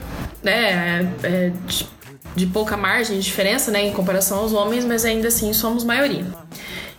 né, 0.41 1.09
é- 1.21 1.27
é 1.27 1.51
de, 1.65 1.85
de 2.33 2.45
pouca 2.45 2.77
margem 2.77 3.17
de 3.19 3.25
diferença, 3.25 3.69
né, 3.69 3.85
em 3.85 3.91
comparação 3.91 4.37
aos 4.37 4.53
homens, 4.53 4.85
mas 4.85 5.03
ainda 5.03 5.27
assim 5.27 5.51
somos 5.51 5.83
maioria. 5.83 6.23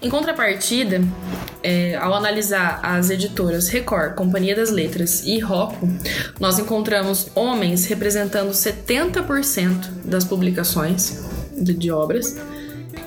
Em 0.03 0.11
contrapartida, 0.11 1.01
é, 1.63 1.97
ao 1.97 2.15
analisar 2.15 2.81
as 2.83 3.11
editoras 3.11 3.69
Record, 3.69 4.15
Companhia 4.15 4.55
das 4.55 4.71
Letras 4.71 5.23
e 5.25 5.39
Rocco, 5.41 5.89
nós 6.39 6.59
encontramos 6.59 7.29
homens 7.35 7.87
representando 7.87 8.51
70% 8.51 9.89
das 10.05 10.25
publicações 10.25 11.25
de, 11.57 11.75
de 11.75 11.91
obras. 11.91 12.37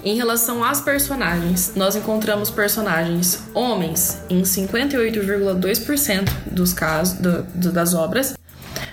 Em 0.03 0.15
relação 0.15 0.63
às 0.63 0.81
personagens, 0.81 1.73
nós 1.75 1.95
encontramos 1.95 2.49
personagens 2.49 3.39
homens 3.53 4.17
em 4.29 4.41
58,2% 4.41 6.29
dos 6.51 6.73
casos 6.73 7.13
do- 7.19 7.43
do- 7.43 7.71
das 7.71 7.93
obras, 7.93 8.33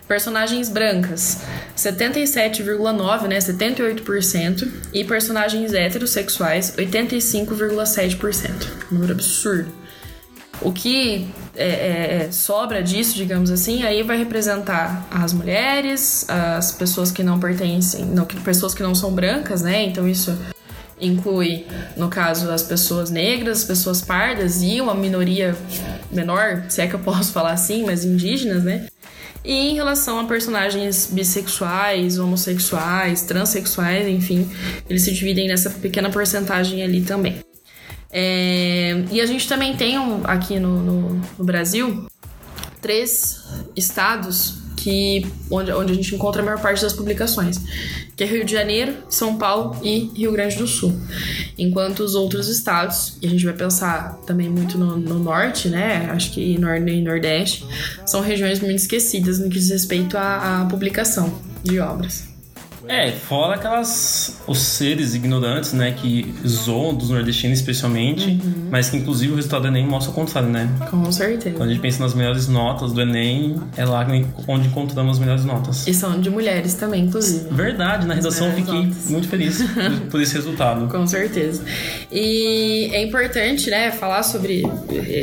personagens 0.06 0.68
brancas 0.68 1.38
77,9, 1.78 3.28
né, 3.28 3.38
78% 3.38 4.68
e 4.92 5.04
personagens 5.04 5.72
heterossexuais 5.72 6.74
85,7%. 6.76 8.50
Número 8.90 9.12
absurdo. 9.12 9.72
O 10.60 10.72
que 10.72 11.28
é, 11.54 11.68
é, 11.68 12.22
é, 12.26 12.32
sobra 12.32 12.82
disso, 12.82 13.14
digamos 13.14 13.48
assim, 13.48 13.84
aí 13.84 14.02
vai 14.02 14.18
representar 14.18 15.06
as 15.08 15.32
mulheres, 15.32 16.28
as 16.28 16.72
pessoas 16.72 17.12
que 17.12 17.22
não 17.22 17.38
pertencem, 17.38 18.04
não, 18.06 18.24
pessoas 18.24 18.74
que 18.74 18.82
não 18.82 18.92
são 18.92 19.12
brancas, 19.12 19.62
né? 19.62 19.84
Então 19.84 20.08
isso 20.08 20.36
inclui, 21.00 21.64
no 21.96 22.08
caso, 22.08 22.50
as 22.50 22.64
pessoas 22.64 23.08
negras, 23.08 23.58
as 23.58 23.64
pessoas 23.64 24.00
pardas 24.00 24.60
e 24.62 24.80
uma 24.80 24.96
minoria 24.96 25.56
menor, 26.10 26.64
se 26.68 26.80
é 26.80 26.88
que 26.88 26.94
eu 26.94 27.00
posso 27.00 27.30
falar 27.30 27.52
assim, 27.52 27.84
mas 27.84 28.04
indígenas, 28.04 28.64
né? 28.64 28.88
E 29.44 29.52
em 29.70 29.74
relação 29.74 30.18
a 30.18 30.24
personagens 30.24 31.08
bissexuais, 31.10 32.18
homossexuais, 32.18 33.22
transexuais, 33.22 34.06
enfim, 34.08 34.50
eles 34.88 35.02
se 35.02 35.12
dividem 35.12 35.48
nessa 35.48 35.70
pequena 35.70 36.10
porcentagem 36.10 36.82
ali 36.82 37.02
também. 37.02 37.38
É, 38.10 39.04
e 39.12 39.20
a 39.20 39.26
gente 39.26 39.46
também 39.48 39.76
tem 39.76 39.98
um- 39.98 40.22
aqui 40.24 40.58
no, 40.58 40.82
no- 40.82 41.22
no 41.38 41.44
Brasil 41.44 42.06
três 42.80 43.42
estados 43.76 44.54
que 44.88 45.26
onde, 45.50 45.70
onde 45.70 45.92
a 45.92 45.94
gente 45.94 46.14
encontra 46.14 46.40
a 46.40 46.44
maior 46.44 46.60
parte 46.62 46.80
das 46.80 46.94
publicações, 46.94 47.60
que 48.16 48.24
é 48.24 48.26
Rio 48.26 48.42
de 48.42 48.52
Janeiro, 48.52 48.96
São 49.10 49.36
Paulo 49.36 49.76
e 49.82 50.10
Rio 50.16 50.32
Grande 50.32 50.56
do 50.56 50.66
Sul. 50.66 50.98
Enquanto 51.58 52.00
os 52.00 52.14
outros 52.14 52.48
estados, 52.48 53.18
e 53.20 53.26
a 53.26 53.30
gente 53.30 53.44
vai 53.44 53.52
pensar 53.52 54.14
também 54.26 54.48
muito 54.48 54.78
no, 54.78 54.96
no 54.96 55.18
norte, 55.18 55.68
né? 55.68 56.08
Acho 56.10 56.32
que 56.32 56.56
norte 56.58 56.90
e 56.90 57.02
nordeste, 57.02 57.66
são 58.06 58.22
regiões 58.22 58.60
muito 58.60 58.76
esquecidas 58.76 59.38
no 59.38 59.50
que 59.50 59.58
diz 59.58 59.68
respeito 59.68 60.16
à, 60.16 60.62
à 60.62 60.64
publicação 60.64 61.38
de 61.62 61.78
obras. 61.80 62.37
É, 62.88 63.12
fora 63.12 63.54
aquelas. 63.54 64.40
os 64.46 64.58
seres 64.58 65.14
ignorantes, 65.14 65.72
né, 65.72 65.92
que 65.92 66.34
zoam 66.46 66.94
dos 66.94 67.10
nordestinos 67.10 67.58
especialmente, 67.58 68.40
mas 68.70 68.88
que 68.88 68.96
inclusive 68.96 69.32
o 69.32 69.36
resultado 69.36 69.62
do 69.62 69.68
Enem 69.68 69.86
mostra 69.86 70.10
o 70.10 70.14
contrário, 70.14 70.48
né? 70.48 70.68
Com 70.90 71.10
certeza. 71.12 71.56
Quando 71.56 71.68
a 71.70 71.72
gente 71.72 71.82
pensa 71.82 72.02
nas 72.02 72.14
melhores 72.14 72.48
notas 72.48 72.92
do 72.92 73.00
Enem, 73.00 73.60
é 73.76 73.84
lá 73.84 74.06
onde 74.46 74.68
encontramos 74.68 75.12
as 75.12 75.18
melhores 75.18 75.44
notas. 75.44 75.86
E 75.86 75.94
são 75.94 76.20
de 76.20 76.30
mulheres 76.30 76.74
também, 76.74 77.04
inclusive. 77.04 77.46
Verdade, 77.50 78.06
na 78.06 78.14
redação 78.14 78.48
eu 78.48 78.54
fiquei 78.54 78.86
notas. 78.86 79.10
muito 79.10 79.28
feliz 79.28 79.58
por 80.10 80.20
esse 80.20 80.34
resultado. 80.34 80.88
Com 80.88 81.06
certeza. 81.06 81.62
E 82.10 82.88
é 82.92 83.02
importante, 83.02 83.70
né, 83.70 83.90
falar 83.90 84.22
sobre 84.22 84.62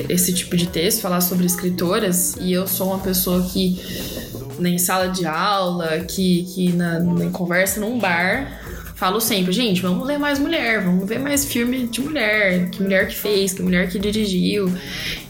esse 0.09 0.33
tipo 0.33 0.55
de 0.55 0.67
texto, 0.67 1.01
falar 1.01 1.21
sobre 1.21 1.45
escritoras. 1.45 2.35
E 2.39 2.53
eu 2.53 2.67
sou 2.67 2.87
uma 2.87 2.99
pessoa 2.99 3.41
que, 3.43 3.79
em 4.59 4.77
sala 4.77 5.09
de 5.09 5.25
aula, 5.25 5.99
que, 5.99 6.43
que 6.53 6.71
na, 6.73 6.99
na 6.99 7.29
conversa 7.29 7.79
num 7.79 7.99
bar, 7.99 8.61
falo 8.95 9.19
sempre, 9.19 9.51
gente, 9.51 9.81
vamos 9.81 10.07
ler 10.07 10.17
mais 10.17 10.39
mulher, 10.39 10.81
vamos 10.81 11.07
ver 11.07 11.19
mais 11.19 11.45
filme 11.45 11.85
de 11.87 12.01
mulher, 12.01 12.69
que 12.69 12.81
mulher 12.81 13.07
que 13.07 13.15
fez, 13.15 13.53
que 13.53 13.61
mulher 13.61 13.89
que 13.89 13.99
dirigiu. 13.99 14.71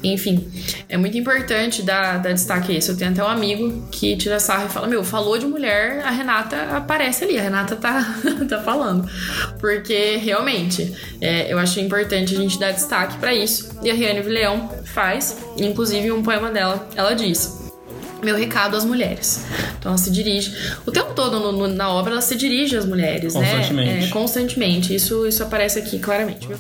Enfim, 0.04 0.48
é 0.88 0.98
muito 0.98 1.18
importante 1.18 1.82
dar, 1.82 2.20
dar 2.20 2.32
destaque 2.32 2.72
a 2.72 2.78
isso. 2.78 2.92
Eu 2.92 2.98
tenho 2.98 3.12
até 3.12 3.24
um 3.24 3.28
amigo 3.28 3.88
que 3.92 4.16
tira 4.16 4.40
sarro 4.40 4.68
e 4.68 4.70
fala: 4.70 4.88
Meu, 4.88 5.04
falou 5.04 5.38
de 5.38 5.48
mulher, 5.48 6.02
a 6.06 6.12
Renata 6.12 6.56
aparece 6.78 7.24
ali, 7.24 7.40
a 7.40 7.42
Renata 7.42 7.76
tá, 7.76 8.16
tá 8.48 8.62
falando. 8.62 9.10
Porque 9.60 10.18
realmente 10.18 10.94
é, 11.20 11.52
eu 11.52 11.58
acho 11.58 11.80
importante 11.80 12.36
a 12.36 12.38
gente 12.38 12.60
dar 12.60 12.72
destaque 12.72 13.18
pra 13.18 13.34
isso. 13.34 13.80
E 13.82 13.90
a 13.90 13.94
Riane 13.96 14.22
Leão 14.22 14.70
faz, 14.86 15.38
inclusive 15.58 16.12
um 16.12 16.22
poema 16.22 16.52
dela, 16.52 16.88
ela 16.96 17.16
diz. 17.16 17.65
Meu 18.24 18.36
recado 18.36 18.76
às 18.76 18.84
mulheres. 18.86 19.46
Então 19.78 19.92
ela 19.92 19.98
se 19.98 20.10
dirige. 20.10 20.56
O 20.86 20.92
tempo 20.92 21.14
todo 21.14 21.40
no- 21.40 21.52
no- 21.52 21.68
na 21.68 21.90
obra 21.90 22.14
ela 22.14 22.22
se 22.22 22.36
dirige 22.36 22.76
às 22.76 22.86
mulheres, 22.86 23.34
Constantemente. 23.34 23.92
né? 24.00 24.06
É, 24.06 24.08
constantemente. 24.08 24.96
Isso, 24.96 25.28
isso 25.28 25.44
aparece 25.44 25.78
aqui 25.80 26.00
claramente. 26.00 26.48
viu? 26.48 26.58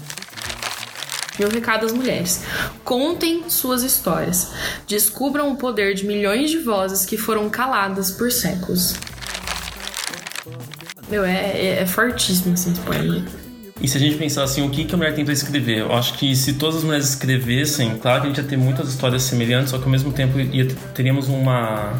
Meu 1.39 1.49
recado 1.49 1.85
às 1.85 1.91
mulheres: 1.91 2.41
contem 2.83 3.49
suas 3.49 3.83
histórias. 3.83 4.49
Descubram 4.87 5.51
o 5.51 5.55
poder 5.57 5.93
de 5.95 6.05
milhões 6.05 6.49
de 6.51 6.59
vozes 6.59 7.05
que 7.05 7.17
foram 7.17 7.49
caladas 7.49 8.11
por 8.11 8.31
séculos. 8.31 8.93
Meu, 11.09 11.23
é, 11.25 11.33
é, 11.33 11.79
é 11.81 11.85
fortíssimo 11.85 12.53
assim, 12.53 12.71
esse 12.71 12.81
poema. 12.81 13.25
E 13.81 13.87
se 13.87 13.97
a 13.97 13.99
gente 13.99 14.15
pensar 14.15 14.43
assim, 14.43 14.65
o 14.65 14.69
que, 14.69 14.85
que 14.85 14.95
a 14.95 14.97
mulher 14.97 15.13
tentou 15.13 15.33
escrever? 15.33 15.79
Eu 15.79 15.93
acho 15.93 16.13
que 16.13 16.33
se 16.35 16.53
todas 16.53 16.77
as 16.77 16.83
mulheres 16.83 17.09
escrevessem, 17.09 17.97
claro 17.97 18.21
que 18.21 18.27
a 18.27 18.29
gente 18.29 18.41
ia 18.41 18.47
ter 18.47 18.57
muitas 18.57 18.87
histórias 18.87 19.23
semelhantes, 19.23 19.71
só 19.71 19.77
que 19.77 19.83
ao 19.83 19.89
mesmo 19.89 20.13
tempo 20.13 20.39
ia, 20.39 20.67
teríamos 20.93 21.27
uma 21.27 21.93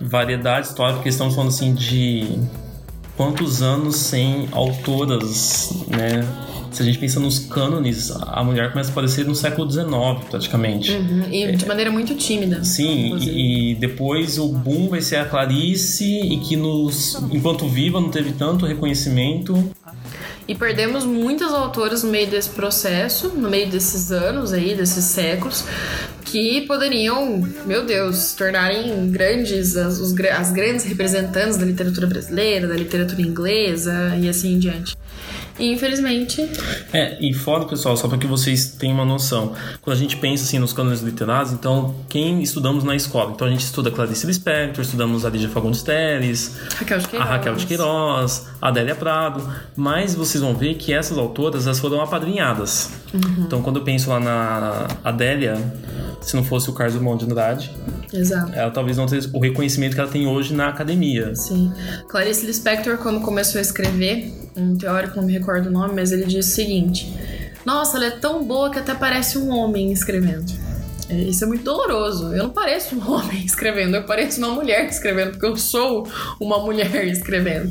variedade 0.00 0.68
histórica, 0.68 0.96
porque 0.96 1.10
estamos 1.10 1.34
falando 1.34 1.50
assim 1.50 1.74
de 1.74 2.38
quantos 3.16 3.60
anos 3.60 3.96
sem 3.96 4.48
autoras, 4.50 5.84
né? 5.88 6.26
Se 6.70 6.82
a 6.82 6.86
gente 6.86 6.98
pensa 6.98 7.20
nos 7.20 7.38
cânones, 7.38 8.10
a 8.10 8.42
mulher 8.42 8.70
começa 8.70 8.90
a 8.90 8.92
aparecer 8.92 9.26
no 9.26 9.34
século 9.34 9.70
XIX, 9.70 9.88
praticamente. 10.30 10.92
Uhum, 10.92 11.24
e 11.30 11.52
de 11.54 11.66
maneira 11.66 11.90
muito 11.90 12.14
tímida. 12.14 12.64
Sim, 12.64 13.16
e, 13.18 13.72
e, 13.72 13.74
depois 13.74 14.38
o 14.38 14.48
boom 14.48 14.88
vai 14.88 15.02
ser 15.02 15.16
a 15.16 15.24
Clarice, 15.24 16.04
e 16.04 16.38
que 16.38 16.56
nos, 16.56 17.16
enquanto 17.30 17.68
viva 17.68 18.00
não 18.00 18.08
teve 18.08 18.32
tanto 18.32 18.64
reconhecimento. 18.64 19.70
E 20.50 20.54
perdemos 20.56 21.04
muitas 21.04 21.52
autoras 21.52 22.02
no 22.02 22.10
meio 22.10 22.28
desse 22.28 22.50
processo, 22.50 23.28
no 23.28 23.48
meio 23.48 23.70
desses 23.70 24.10
anos 24.10 24.52
aí, 24.52 24.74
desses 24.74 25.04
séculos, 25.04 25.64
que 26.24 26.62
poderiam, 26.62 27.48
meu 27.64 27.86
Deus, 27.86 28.16
se 28.16 28.36
tornarem 28.36 29.12
grandes, 29.12 29.76
as, 29.76 30.00
os, 30.00 30.12
as 30.18 30.50
grandes 30.50 30.84
representantes 30.86 31.56
da 31.56 31.64
literatura 31.64 32.08
brasileira, 32.08 32.66
da 32.66 32.74
literatura 32.74 33.22
inglesa 33.22 34.16
e 34.20 34.28
assim 34.28 34.54
em 34.54 34.58
diante. 34.58 34.96
E 35.60 35.70
infelizmente. 35.72 36.50
É, 36.90 37.18
e 37.20 37.34
fora, 37.34 37.66
pessoal, 37.66 37.94
só 37.94 38.08
para 38.08 38.16
que 38.16 38.26
vocês 38.26 38.72
tenham 38.72 38.94
uma 38.94 39.04
noção. 39.04 39.54
Quando 39.82 39.94
a 39.94 39.98
gente 39.98 40.16
pensa 40.16 40.44
assim 40.44 40.58
nos 40.58 40.72
cânones 40.72 41.02
literários, 41.02 41.52
então, 41.52 41.94
quem 42.08 42.42
estudamos 42.42 42.82
na 42.82 42.96
escola? 42.96 43.32
Então 43.34 43.46
a 43.46 43.50
gente 43.50 43.60
estuda 43.60 43.90
Clarice 43.90 44.26
Lispector, 44.26 44.82
estudamos 44.82 45.26
a 45.26 45.28
Lídia 45.28 45.50
Fagundes 45.50 45.82
Teres, 45.82 46.56
Raquel 46.76 46.98
de 46.98 47.08
Queiroz. 47.08 47.28
a 47.28 47.32
Raquel 47.32 47.54
de 47.56 47.66
Queiroz, 47.66 48.46
a 48.60 48.68
Adélia 48.68 48.94
Prado, 48.94 49.46
mas 49.76 50.14
vocês 50.14 50.39
vão 50.40 50.54
ver 50.54 50.74
que 50.74 50.92
essas 50.92 51.18
autoras 51.18 51.66
elas 51.66 51.78
foram 51.78 52.00
apadrinhadas. 52.00 52.90
Uhum. 53.12 53.44
Então 53.44 53.62
quando 53.62 53.78
eu 53.78 53.84
penso 53.84 54.10
lá 54.10 54.18
na 54.20 54.88
Adélia, 55.04 55.56
se 56.20 56.36
não 56.36 56.44
fosse 56.44 56.68
o 56.70 56.72
Carlos 56.72 56.94
Drummond 56.94 57.24
de 57.24 57.30
Andrade, 57.30 57.70
Exato. 58.12 58.52
ela 58.52 58.70
talvez 58.70 58.96
não 58.96 59.06
tenha 59.06 59.22
o 59.32 59.40
reconhecimento 59.40 59.94
que 59.94 60.00
ela 60.00 60.10
tem 60.10 60.26
hoje 60.26 60.54
na 60.54 60.68
academia. 60.68 61.34
Sim. 61.34 61.72
Clarice 62.08 62.44
Lispector, 62.46 62.98
quando 62.98 63.20
começou 63.20 63.58
a 63.58 63.62
escrever, 63.62 64.32
um 64.56 64.76
teórico, 64.76 65.16
não 65.16 65.24
me 65.24 65.32
recordo 65.32 65.68
o 65.68 65.72
nome, 65.72 65.94
mas 65.94 66.12
ele 66.12 66.24
disse 66.24 66.50
o 66.50 66.54
seguinte: 66.54 67.12
Nossa, 67.64 67.96
ela 67.96 68.06
é 68.06 68.10
tão 68.10 68.44
boa 68.44 68.70
que 68.70 68.78
até 68.78 68.94
parece 68.94 69.38
um 69.38 69.50
homem 69.50 69.92
escrevendo. 69.92 70.52
É, 71.10 71.14
isso 71.14 71.44
é 71.44 71.46
muito 71.46 71.64
doloroso. 71.64 72.32
Eu 72.32 72.44
não 72.44 72.50
pareço 72.50 72.94
um 72.94 73.02
homem 73.10 73.44
escrevendo, 73.44 73.96
eu 73.96 74.04
pareço 74.04 74.38
uma 74.38 74.50
mulher 74.50 74.86
escrevendo, 74.88 75.32
porque 75.32 75.46
eu 75.46 75.56
sou 75.56 76.08
uma 76.38 76.58
mulher 76.60 77.04
escrevendo. 77.08 77.70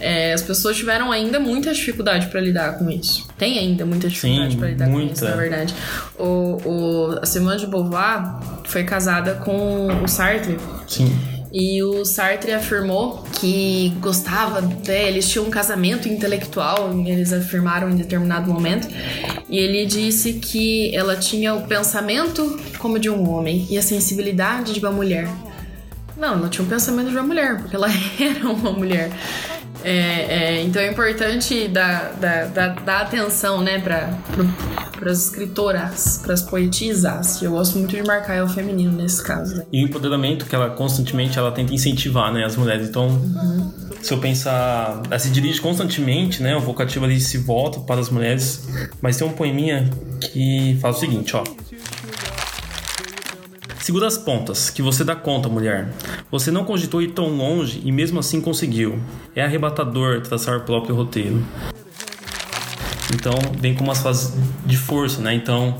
É, 0.00 0.32
as 0.32 0.42
pessoas 0.42 0.76
tiveram 0.76 1.12
ainda 1.12 1.38
muita 1.38 1.72
dificuldade 1.74 2.28
para 2.28 2.40
lidar 2.40 2.78
com 2.78 2.90
isso. 2.90 3.28
Tem 3.36 3.58
ainda 3.58 3.84
muita 3.84 4.08
dificuldade 4.08 4.56
para 4.56 4.68
lidar 4.68 4.88
muita. 4.88 5.08
com 5.08 5.12
isso, 5.12 5.24
na 5.24 5.36
verdade. 5.36 5.74
O, 6.18 6.58
o, 6.64 7.18
a 7.20 7.26
Simone 7.26 7.58
de 7.58 7.66
Beauvoir 7.66 8.40
foi 8.64 8.84
casada 8.84 9.34
com 9.34 9.88
o 10.02 10.08
Sartre. 10.08 10.56
Sim. 10.86 11.39
E 11.52 11.82
o 11.82 12.04
Sartre 12.04 12.52
afirmou 12.52 13.24
que 13.40 13.92
gostava, 14.00 14.60
né, 14.60 15.08
eles 15.08 15.28
tinham 15.28 15.46
um 15.46 15.50
casamento 15.50 16.08
intelectual, 16.08 16.92
eles 17.04 17.32
afirmaram 17.32 17.90
em 17.90 17.96
determinado 17.96 18.52
momento, 18.52 18.88
e 19.48 19.58
ele 19.58 19.84
disse 19.84 20.34
que 20.34 20.94
ela 20.94 21.16
tinha 21.16 21.54
o 21.54 21.66
pensamento 21.66 22.58
como 22.78 22.98
de 22.98 23.10
um 23.10 23.28
homem 23.28 23.66
e 23.68 23.76
a 23.76 23.82
sensibilidade 23.82 24.72
de 24.72 24.80
uma 24.80 24.92
mulher. 24.92 25.28
Não, 26.16 26.34
ela 26.34 26.48
tinha 26.48 26.64
o 26.64 26.68
pensamento 26.68 27.08
de 27.08 27.16
uma 27.16 27.26
mulher, 27.26 27.58
porque 27.58 27.74
ela 27.74 27.88
era 28.20 28.48
uma 28.48 28.70
mulher. 28.70 29.10
É, 29.84 30.58
é, 30.58 30.62
então 30.62 30.80
é 30.80 30.90
importante 30.90 31.68
dar, 31.68 32.14
dar, 32.20 32.46
dar, 32.46 32.74
dar 32.80 33.00
atenção 33.02 33.60
né, 33.62 33.78
para 33.78 34.10
para 35.00 35.10
as 35.10 35.24
escritoras, 35.26 36.20
para 36.22 36.34
as 36.34 36.42
poetisas. 36.42 37.40
Eu 37.40 37.52
gosto 37.52 37.78
muito 37.78 37.96
de 37.96 38.02
marcar 38.02 38.44
o 38.44 38.48
feminino 38.48 38.92
nesse 38.92 39.22
caso. 39.22 39.56
Né? 39.56 39.64
E 39.72 39.82
o 39.82 39.88
empoderamento 39.88 40.44
que 40.44 40.54
ela 40.54 40.68
constantemente 40.70 41.38
ela 41.38 41.50
tenta 41.50 41.72
incentivar 41.72 42.30
né, 42.30 42.44
as 42.44 42.54
mulheres. 42.54 42.88
Então, 42.88 43.08
uhum. 43.08 43.72
se 44.02 44.12
eu 44.12 44.18
pensar, 44.18 45.02
ela 45.06 45.18
se 45.18 45.30
dirige 45.30 45.58
constantemente, 45.58 46.42
né, 46.42 46.54
o 46.54 46.60
vocativo 46.60 47.06
ali 47.06 47.18
se 47.18 47.38
volta 47.38 47.80
para 47.80 47.98
as 47.98 48.10
mulheres. 48.10 48.68
Mas 49.00 49.16
tem 49.16 49.26
um 49.26 49.32
poeminha 49.32 49.88
que 50.20 50.76
fala 50.82 50.94
o 50.94 50.98
seguinte, 50.98 51.34
ó. 51.34 51.42
Segura 53.90 54.06
as 54.06 54.16
pontas, 54.16 54.70
que 54.70 54.82
você 54.82 55.02
dá 55.02 55.16
conta, 55.16 55.48
mulher. 55.48 55.92
Você 56.30 56.52
não 56.52 56.64
cogitou 56.64 57.02
ir 57.02 57.08
tão 57.08 57.26
longe 57.26 57.82
e 57.84 57.90
mesmo 57.90 58.20
assim 58.20 58.40
conseguiu. 58.40 59.00
É 59.34 59.42
arrebatador 59.42 60.20
traçar 60.20 60.58
o 60.58 60.60
próprio 60.60 60.94
roteiro. 60.94 61.44
Então 63.12 63.32
vem 63.58 63.74
com 63.74 63.82
umas 63.82 63.98
fases 63.98 64.32
de 64.64 64.76
força, 64.76 65.20
né? 65.20 65.34
Então 65.34 65.76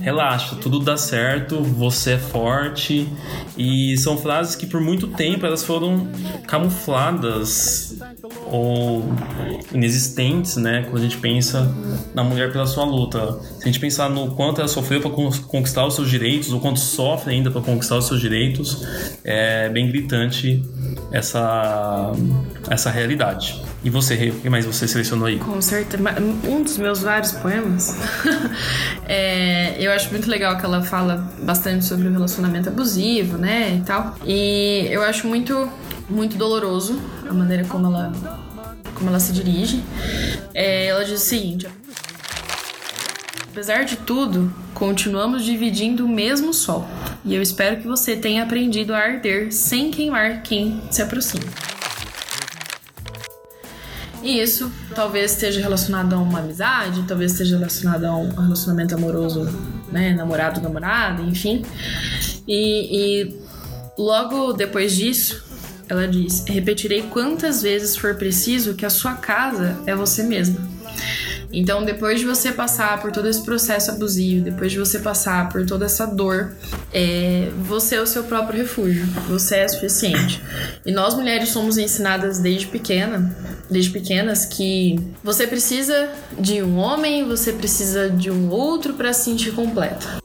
relaxa, 0.00 0.56
tudo 0.56 0.80
dá 0.80 0.96
certo, 0.96 1.62
você 1.62 2.12
é 2.12 2.18
forte. 2.18 3.08
E 3.56 3.96
são 3.98 4.16
frases 4.16 4.56
que 4.56 4.66
por 4.66 4.80
muito 4.80 5.08
tempo 5.08 5.44
elas 5.46 5.64
foram 5.64 6.08
camufladas 6.46 7.96
ou 8.46 9.04
inexistentes, 9.72 10.56
né? 10.56 10.86
Quando 10.90 10.98
a 10.98 11.02
gente 11.02 11.18
pensa 11.18 11.72
na 12.14 12.24
mulher 12.24 12.52
pela 12.52 12.66
sua 12.66 12.84
luta. 12.84 13.38
Se 13.58 13.62
a 13.62 13.66
gente 13.66 13.80
pensar 13.80 14.08
no 14.08 14.32
quanto 14.32 14.60
ela 14.60 14.68
sofreu 14.68 15.00
para 15.00 15.10
conquistar 15.10 15.86
os 15.86 15.94
seus 15.94 16.10
direitos, 16.10 16.52
ou 16.52 16.60
quanto 16.60 16.80
sofre 16.80 17.34
ainda 17.34 17.50
para 17.50 17.60
conquistar 17.60 17.96
os 17.96 18.06
seus 18.06 18.20
direitos, 18.20 18.84
é 19.24 19.68
bem 19.68 19.88
gritante 19.88 20.62
essa, 21.10 22.12
essa 22.68 22.90
realidade. 22.90 23.62
E 23.84 23.90
você, 23.90 24.30
o 24.30 24.40
que 24.40 24.48
mais 24.48 24.64
você 24.64 24.86
selecionou 24.86 25.26
aí? 25.26 25.38
Com 25.38 25.60
certeza. 25.60 26.02
Um 26.48 26.62
dos 26.62 26.78
meus 26.78 27.02
vários 27.02 27.32
poemas. 27.32 27.96
é, 29.06 29.61
eu 29.78 29.92
acho 29.92 30.10
muito 30.10 30.28
legal 30.28 30.56
que 30.58 30.64
ela 30.64 30.82
fala 30.82 31.30
bastante 31.42 31.84
sobre 31.84 32.08
o 32.08 32.12
relacionamento 32.12 32.68
abusivo, 32.68 33.36
né? 33.38 33.76
E 33.76 33.80
tal. 33.84 34.16
E 34.24 34.86
eu 34.90 35.02
acho 35.02 35.26
muito, 35.26 35.70
muito 36.08 36.36
doloroso 36.36 37.00
a 37.28 37.32
maneira 37.32 37.64
como 37.64 37.86
ela, 37.86 38.12
como 38.94 39.10
ela 39.10 39.20
se 39.20 39.32
dirige. 39.32 39.82
É, 40.54 40.86
ela 40.86 41.04
diz 41.04 41.20
o 41.20 41.24
seguinte. 41.24 41.66
Apesar 43.50 43.84
de 43.84 43.96
tudo, 43.96 44.52
continuamos 44.72 45.44
dividindo 45.44 46.06
o 46.06 46.08
mesmo 46.08 46.54
sol. 46.54 46.86
E 47.24 47.34
eu 47.34 47.42
espero 47.42 47.76
que 47.76 47.86
você 47.86 48.16
tenha 48.16 48.42
aprendido 48.42 48.94
a 48.94 48.98
arder 48.98 49.52
sem 49.52 49.90
queimar 49.90 50.42
quem 50.42 50.80
se 50.90 51.02
aproxima. 51.02 51.44
E 54.22 54.40
isso 54.40 54.70
talvez 54.94 55.32
esteja 55.32 55.60
relacionado 55.60 56.14
a 56.14 56.18
uma 56.18 56.38
amizade, 56.38 57.02
talvez 57.08 57.32
esteja 57.32 57.56
relacionado 57.58 58.04
a 58.04 58.16
um 58.16 58.28
relacionamento 58.28 58.94
amoroso, 58.94 59.48
né? 59.90 60.14
Namorado, 60.14 60.60
namorada, 60.60 61.22
enfim. 61.22 61.64
E, 62.46 63.24
e 63.26 63.40
logo 63.98 64.52
depois 64.52 64.94
disso, 64.94 65.42
ela 65.88 66.06
diz: 66.06 66.44
Repetirei 66.46 67.02
quantas 67.02 67.62
vezes 67.62 67.96
for 67.96 68.14
preciso 68.14 68.74
que 68.74 68.86
a 68.86 68.90
sua 68.90 69.14
casa 69.14 69.76
é 69.86 69.94
você 69.94 70.22
mesma. 70.22 70.72
Então, 71.52 71.84
depois 71.84 72.18
de 72.18 72.24
você 72.24 72.50
passar 72.50 72.98
por 73.02 73.12
todo 73.12 73.28
esse 73.28 73.44
processo 73.44 73.90
abusivo, 73.90 74.42
depois 74.42 74.72
de 74.72 74.78
você 74.78 74.98
passar 74.98 75.50
por 75.50 75.66
toda 75.66 75.84
essa 75.84 76.06
dor, 76.06 76.54
é, 76.94 77.50
você 77.58 77.96
é 77.96 78.00
o 78.00 78.06
seu 78.06 78.24
próprio 78.24 78.58
refúgio. 78.58 79.04
Você 79.28 79.56
é 79.56 79.68
suficiente. 79.68 80.42
E 80.86 80.90
nós 80.90 81.14
mulheres 81.14 81.50
somos 81.50 81.76
ensinadas 81.76 82.38
desde 82.38 82.68
pequena, 82.68 83.36
desde 83.70 83.90
pequenas, 83.90 84.44
que 84.44 84.98
você 85.22 85.46
precisa 85.46 86.10
de 86.38 86.62
um 86.62 86.78
homem, 86.78 87.26
você 87.26 87.52
precisa 87.52 88.10
de 88.10 88.30
um 88.30 88.50
outro 88.50 88.94
para 88.94 89.12
se 89.12 89.24
sentir 89.24 89.52
completa. 89.52 90.22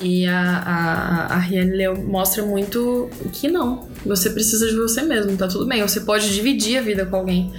E 0.00 0.26
a, 0.26 1.28
a, 1.30 1.36
a 1.36 1.48
Leo 1.48 2.02
mostra 2.06 2.42
muito 2.42 3.10
que 3.32 3.48
não. 3.48 3.86
Você 4.06 4.30
precisa 4.30 4.66
de 4.66 4.76
você 4.76 5.02
mesmo, 5.02 5.36
tá 5.36 5.46
tudo 5.46 5.66
bem. 5.66 5.82
Você 5.82 6.00
pode 6.00 6.32
dividir 6.32 6.78
a 6.78 6.82
vida 6.82 7.04
com 7.04 7.16
alguém 7.16 7.52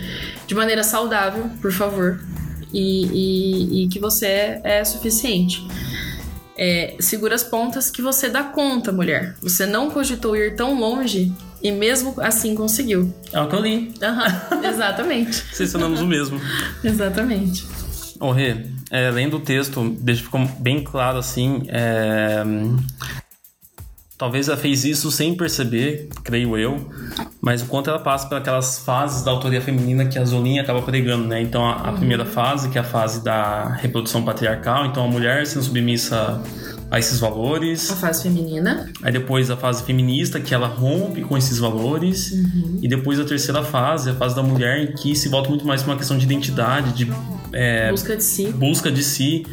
de 0.48 0.56
maneira 0.56 0.84
saudável, 0.84 1.50
por 1.62 1.72
favor 1.72 2.20
e, 2.74 3.06
e, 3.06 3.84
e 3.84 3.88
que 3.90 4.00
você 4.00 4.26
é, 4.26 4.62
é 4.64 4.86
suficiente. 4.86 5.66
É, 6.64 6.96
segura 7.00 7.34
as 7.34 7.42
pontas 7.42 7.90
que 7.90 8.04
você 8.04 8.30
dá 8.30 8.44
conta, 8.44 8.92
mulher. 8.92 9.36
Você 9.42 9.66
não 9.66 9.90
cogitou 9.90 10.36
ir 10.36 10.56
tão 10.56 10.80
longe 10.80 11.34
e 11.60 11.72
mesmo 11.72 12.14
assim 12.22 12.54
conseguiu. 12.54 13.12
É 13.34 13.42
o 13.42 13.48
que 13.48 13.56
eu 13.56 13.62
li. 13.62 13.92
Uhum, 14.00 14.62
exatamente. 14.70 15.44
Selecionamos 15.52 16.02
o 16.02 16.06
mesmo. 16.06 16.40
Exatamente. 16.86 17.66
Ô, 18.20 18.32
Rê, 18.32 18.58
é, 18.92 19.10
lendo 19.10 19.38
o 19.38 19.40
texto, 19.40 19.98
ficou 20.16 20.48
bem 20.60 20.84
claro 20.84 21.18
assim. 21.18 21.64
É, 21.68 22.44
Talvez 24.22 24.48
ela 24.48 24.56
fez 24.56 24.86
isso 24.86 25.12
sem 25.12 25.34
perceber, 25.34 26.08
creio 26.24 26.56
eu, 26.56 26.78
mas 27.42 27.64
o 27.64 27.66
quanto 27.66 27.90
ela 27.90 27.98
passa 27.98 28.28
por 28.28 28.38
aquelas 28.38 28.78
fases 28.78 29.24
da 29.24 29.32
autoria 29.32 29.60
feminina 29.60 30.06
que 30.06 30.20
a 30.20 30.24
Zolinha 30.24 30.62
acaba 30.62 30.80
pregando, 30.84 31.28
né? 31.28 31.42
Então, 31.42 31.66
a, 31.66 31.90
a 31.90 31.94
primeira 31.94 32.24
fase, 32.24 32.70
que 32.70 32.78
é 32.78 32.82
a 32.82 32.84
fase 32.84 33.24
da 33.24 33.70
reprodução 33.82 34.24
patriarcal, 34.24 34.86
então 34.86 35.04
a 35.04 35.08
mulher 35.08 35.48
sendo 35.48 35.64
submissa 35.64 36.40
a 36.92 37.00
esses 37.00 37.20
valores. 37.20 37.90
A 37.90 37.96
fase 37.96 38.22
feminina. 38.22 38.92
Aí 39.02 39.12
depois 39.12 39.50
a 39.50 39.58
fase 39.58 39.82
feminista, 39.82 40.40
que 40.40 40.54
ela 40.54 40.68
rompe 40.68 41.22
com 41.22 41.36
esses 41.36 41.58
valores. 41.58 42.32
Uhum. 42.32 42.78
E 42.80 42.88
depois 42.88 43.20
a 43.20 43.26
terceira 43.26 43.64
fase, 43.64 44.12
a 44.12 44.14
fase 44.14 44.36
da 44.36 44.44
mulher, 44.44 44.84
em 44.84 44.94
que 44.94 45.16
se 45.16 45.30
volta 45.30 45.50
muito 45.50 45.66
mais 45.66 45.82
para 45.82 45.94
uma 45.94 45.98
questão 45.98 46.16
de 46.16 46.26
identidade, 46.26 46.94
de 46.94 47.12
é, 47.54 47.92
busca 47.92 48.16
de 48.16 48.24
si. 48.24 48.48
Busca 48.48 48.92
de 48.92 49.04
si. 49.04 49.46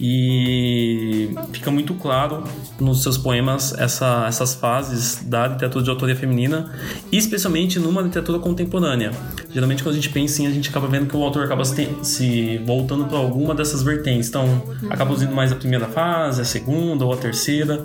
E 0.00 1.30
fica 1.52 1.70
muito 1.70 1.94
claro 1.94 2.44
nos 2.80 3.02
seus 3.02 3.18
poemas 3.18 3.74
essa, 3.78 4.26
essas 4.26 4.54
fases 4.54 5.22
da 5.24 5.46
literatura 5.46 5.84
de 5.84 5.90
autoria 5.90 6.16
feminina, 6.16 6.72
especialmente 7.10 7.78
numa 7.78 8.02
literatura 8.02 8.38
contemporânea. 8.38 9.10
Geralmente, 9.52 9.82
quando 9.82 9.92
a 9.92 9.96
gente 9.96 10.08
pensa 10.08 10.42
em, 10.42 10.46
a 10.46 10.50
gente 10.50 10.68
acaba 10.68 10.86
vendo 10.86 11.06
que 11.06 11.16
o 11.16 11.22
autor 11.22 11.44
acaba 11.44 11.64
se, 11.64 11.88
se 12.02 12.58
voltando 12.58 13.04
para 13.04 13.18
alguma 13.18 13.54
dessas 13.54 13.82
vertentes. 13.82 14.28
Então, 14.28 14.44
uhum. 14.44 14.88
acaba 14.90 15.12
usando 15.12 15.32
mais 15.32 15.52
a 15.52 15.56
primeira 15.56 15.86
fase, 15.86 16.40
a 16.40 16.44
segunda 16.44 17.04
ou 17.04 17.12
a 17.12 17.16
terceira. 17.16 17.84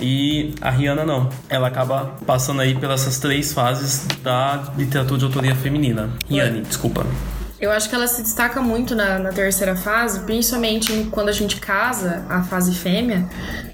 E 0.00 0.52
a 0.60 0.70
Rihanna 0.70 1.04
não. 1.04 1.28
Ela 1.48 1.68
acaba 1.68 2.16
passando 2.26 2.60
aí 2.60 2.74
pelas 2.74 3.18
três 3.20 3.52
fases 3.52 4.06
da 4.22 4.72
literatura 4.76 5.18
de 5.18 5.24
autoria 5.24 5.54
feminina. 5.54 6.10
Rihanna, 6.28 6.62
desculpa. 6.62 7.06
Eu 7.64 7.70
acho 7.70 7.88
que 7.88 7.94
ela 7.94 8.06
se 8.06 8.20
destaca 8.20 8.60
muito 8.60 8.94
na, 8.94 9.18
na, 9.18 9.32
terceira 9.32 9.74
fase, 9.74 10.20
principalmente 10.20 11.08
quando 11.10 11.30
a 11.30 11.32
gente 11.32 11.56
casa 11.56 12.22
a 12.28 12.42
fase 12.42 12.74
fêmea 12.74 13.26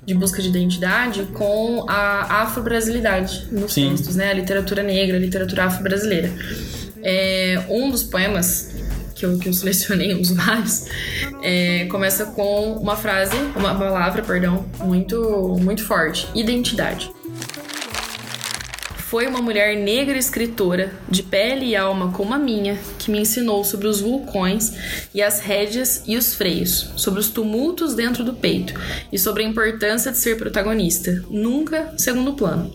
de 0.07 0.15
busca 0.15 0.41
de 0.41 0.49
identidade 0.49 1.25
com 1.35 1.85
a 1.89 2.43
afro-brasilidade 2.43 3.49
nos 3.51 3.73
Sim. 3.73 3.91
textos, 3.91 4.15
né? 4.15 4.31
A 4.31 4.33
literatura 4.33 4.85
negra, 4.85 5.17
a 5.17 5.21
literatura 5.21 5.65
afro-brasileira. 5.65 6.31
É, 7.03 7.65
um 7.69 7.91
dos 7.91 8.05
poemas 8.05 8.71
que 9.17 9.27
eu, 9.27 9.37
que 9.41 9.49
eu 9.49 9.53
selecionei, 9.53 10.15
uns 10.15 10.31
vários, 10.31 10.87
é, 11.43 11.87
começa 11.87 12.27
com 12.27 12.75
uma 12.75 12.95
frase, 12.95 13.35
uma 13.57 13.75
palavra, 13.75 14.23
perdão, 14.23 14.67
muito, 14.85 15.59
muito 15.61 15.85
forte: 15.85 16.29
identidade. 16.33 17.11
Foi 19.11 19.27
uma 19.27 19.43
mulher 19.43 19.77
negra 19.77 20.17
escritora, 20.17 20.93
de 21.09 21.21
pele 21.21 21.67
e 21.67 21.75
alma 21.75 22.13
como 22.13 22.33
a 22.33 22.39
minha, 22.39 22.79
que 22.97 23.11
me 23.11 23.19
ensinou 23.19 23.65
sobre 23.65 23.89
os 23.89 24.01
vulcões 24.01 24.73
e 25.13 25.21
as 25.21 25.41
rédeas 25.41 26.05
e 26.07 26.17
os 26.17 26.33
freios, 26.33 26.93
sobre 26.95 27.19
os 27.19 27.29
tumultos 27.29 27.97
dentro 27.97 28.23
do 28.23 28.35
peito 28.35 28.73
e 29.11 29.19
sobre 29.19 29.43
a 29.43 29.47
importância 29.49 30.13
de 30.13 30.19
ser 30.19 30.39
protagonista, 30.39 31.25
nunca 31.29 31.93
segundo 31.99 32.35
plano. 32.35 32.73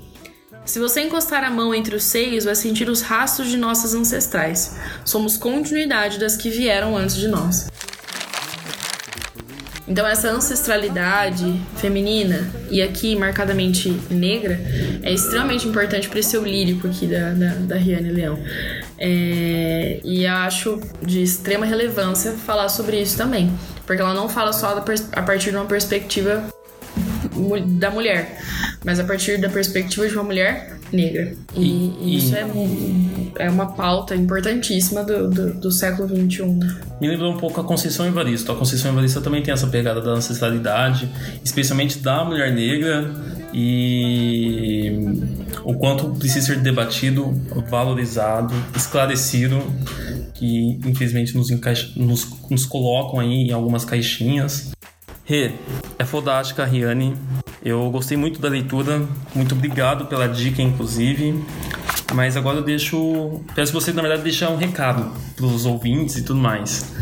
Se 0.66 0.78
você 0.78 1.00
encostar 1.00 1.42
a 1.42 1.50
mão 1.50 1.74
entre 1.74 1.96
os 1.96 2.04
seios, 2.04 2.44
vai 2.44 2.56
sentir 2.56 2.90
os 2.90 3.02
rastros 3.02 3.48
de 3.48 3.56
nossas 3.56 3.94
ancestrais. 3.94 4.76
Somos 5.06 5.38
continuidade 5.38 6.20
das 6.20 6.36
que 6.36 6.50
vieram 6.50 6.98
antes 6.98 7.16
de 7.16 7.30
nós. 7.30 7.70
Então, 9.88 10.08
essa 10.08 10.32
ancestralidade 10.32 11.62
feminina, 11.78 12.50
e 12.72 12.82
aqui 12.82 13.16
marcadamente 13.16 13.90
negra, 14.10 14.60
é 15.04 15.14
extremamente 15.14 15.68
importante 15.68 16.10
para 16.10 16.20
esse 16.20 16.32
seu 16.32 16.44
lírico 16.44 16.88
aqui 16.88 17.06
da, 17.06 17.32
da, 17.32 17.54
da 17.54 17.76
Riane 17.76 18.10
Leão. 18.10 18.40
É, 18.98 20.00
e 20.04 20.26
acho 20.26 20.80
de 21.04 21.22
extrema 21.22 21.66
relevância 21.66 22.32
falar 22.32 22.70
sobre 22.70 23.00
isso 23.00 23.16
também, 23.16 23.52
porque 23.86 24.02
ela 24.02 24.14
não 24.14 24.28
fala 24.28 24.52
só 24.54 24.84
a 25.12 25.22
partir 25.22 25.52
de 25.52 25.58
uma 25.58 25.66
perspectiva 25.66 26.44
da 27.68 27.92
mulher, 27.92 28.40
mas 28.84 29.00
a 29.00 29.04
partir 29.04 29.38
da 29.40 29.50
perspectiva 29.50 30.08
de 30.08 30.14
uma 30.16 30.24
mulher 30.24 30.78
negra. 30.92 31.34
E, 31.56 31.94
e 32.02 32.18
isso 32.18 32.36
É, 32.36 33.46
é 33.46 33.50
uma 33.50 33.68
pauta 33.68 34.16
importantíssima 34.16 35.04
do, 35.04 35.30
do, 35.30 35.54
do 35.54 35.72
século 35.72 36.08
XXI. 36.08 36.46
Né? 36.46 36.76
Me 37.02 37.08
lembrou 37.08 37.34
um 37.34 37.38
pouco 37.38 37.60
a 37.60 37.64
Conceição 37.64 38.06
Evaristo. 38.06 38.52
A 38.52 38.56
Conceição 38.56 38.92
Evaristo 38.92 39.22
também 39.22 39.42
tem 39.42 39.54
essa 39.54 39.68
pegada 39.68 40.02
da 40.02 40.12
ancestralidade, 40.12 41.10
especialmente 41.44 42.00
da 42.00 42.24
mulher 42.24 42.54
negra 42.54 43.14
e 43.54 45.00
o 45.64 45.74
quanto 45.76 46.10
precisa 46.10 46.48
ser 46.48 46.60
debatido, 46.60 47.32
valorizado, 47.70 48.54
esclarecido, 48.76 49.64
que 50.34 50.80
infelizmente 50.86 51.36
nos, 51.36 51.50
encaixa, 51.50 51.90
nos, 51.96 52.28
nos 52.50 52.66
colocam 52.66 53.20
aí 53.20 53.48
em 53.48 53.52
algumas 53.52 53.86
caixinhas. 53.86 54.72
Rê, 55.24 55.54
é 55.98 56.06
fodástica 56.06 56.64
a 56.64 56.66
Riane. 56.66 57.16
Eu 57.66 57.90
gostei 57.90 58.16
muito 58.16 58.40
da 58.40 58.48
leitura. 58.48 59.04
Muito 59.34 59.56
obrigado 59.56 60.06
pela 60.06 60.28
dica, 60.28 60.62
inclusive. 60.62 61.44
Mas 62.14 62.38
agora 62.38 62.58
eu 62.58 62.64
deixo. 62.64 63.42
Peço 63.56 63.74
você, 63.74 63.92
na 63.92 64.04
verdade, 64.04 64.22
deixar 64.22 64.52
um 64.52 64.56
recado 64.56 65.12
para 65.36 65.46
os 65.48 65.66
ouvintes 65.66 66.16
e 66.18 66.24
tudo 66.24 66.40
mais. 66.40 66.94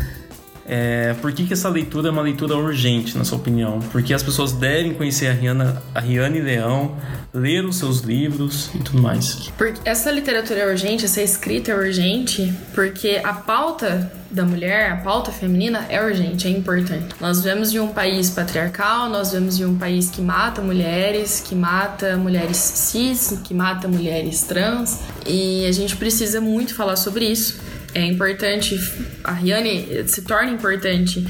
É, 0.66 1.14
por 1.20 1.32
que, 1.32 1.44
que 1.44 1.52
essa 1.52 1.68
leitura 1.68 2.08
é 2.08 2.10
uma 2.10 2.22
leitura 2.22 2.56
urgente, 2.56 3.16
na 3.16 3.24
sua 3.24 3.38
opinião? 3.38 3.80
Porque 3.92 4.14
as 4.14 4.22
pessoas 4.22 4.52
devem 4.52 4.94
conhecer 4.94 5.28
a 5.28 5.32
Rihanna, 5.32 5.82
a 5.94 6.00
Rihanna 6.00 6.42
Leão, 6.42 6.96
ler 7.32 7.64
os 7.64 7.76
seus 7.76 8.00
livros 8.00 8.70
e 8.74 8.78
tudo 8.78 9.02
mais. 9.02 9.50
Porque 9.58 9.80
essa 9.84 10.10
literatura 10.10 10.60
é 10.60 10.70
urgente, 10.70 11.04
essa 11.04 11.20
escrita 11.20 11.72
é 11.72 11.74
urgente, 11.74 12.52
porque 12.74 13.20
a 13.22 13.34
pauta 13.34 14.10
da 14.30 14.44
mulher, 14.44 14.90
a 14.90 14.96
pauta 14.96 15.30
feminina 15.30 15.86
é 15.88 16.02
urgente, 16.02 16.48
é 16.48 16.50
importante. 16.50 17.14
Nós 17.20 17.42
vemos 17.42 17.70
de 17.70 17.78
um 17.78 17.88
país 17.88 18.30
patriarcal, 18.30 19.08
nós 19.08 19.32
vemos 19.32 19.56
de 19.56 19.64
um 19.64 19.76
país 19.76 20.10
que 20.10 20.20
mata 20.20 20.60
mulheres, 20.60 21.40
que 21.46 21.54
mata 21.54 22.16
mulheres 22.16 22.56
cis, 22.56 23.38
que 23.44 23.54
mata 23.54 23.86
mulheres 23.86 24.42
trans, 24.42 25.00
e 25.26 25.66
a 25.66 25.72
gente 25.72 25.94
precisa 25.96 26.40
muito 26.40 26.74
falar 26.74 26.96
sobre 26.96 27.26
isso 27.26 27.74
é 27.94 28.04
importante, 28.04 28.78
a 29.22 29.32
Riane 29.32 30.06
se 30.08 30.22
torna 30.22 30.50
importante 30.50 31.24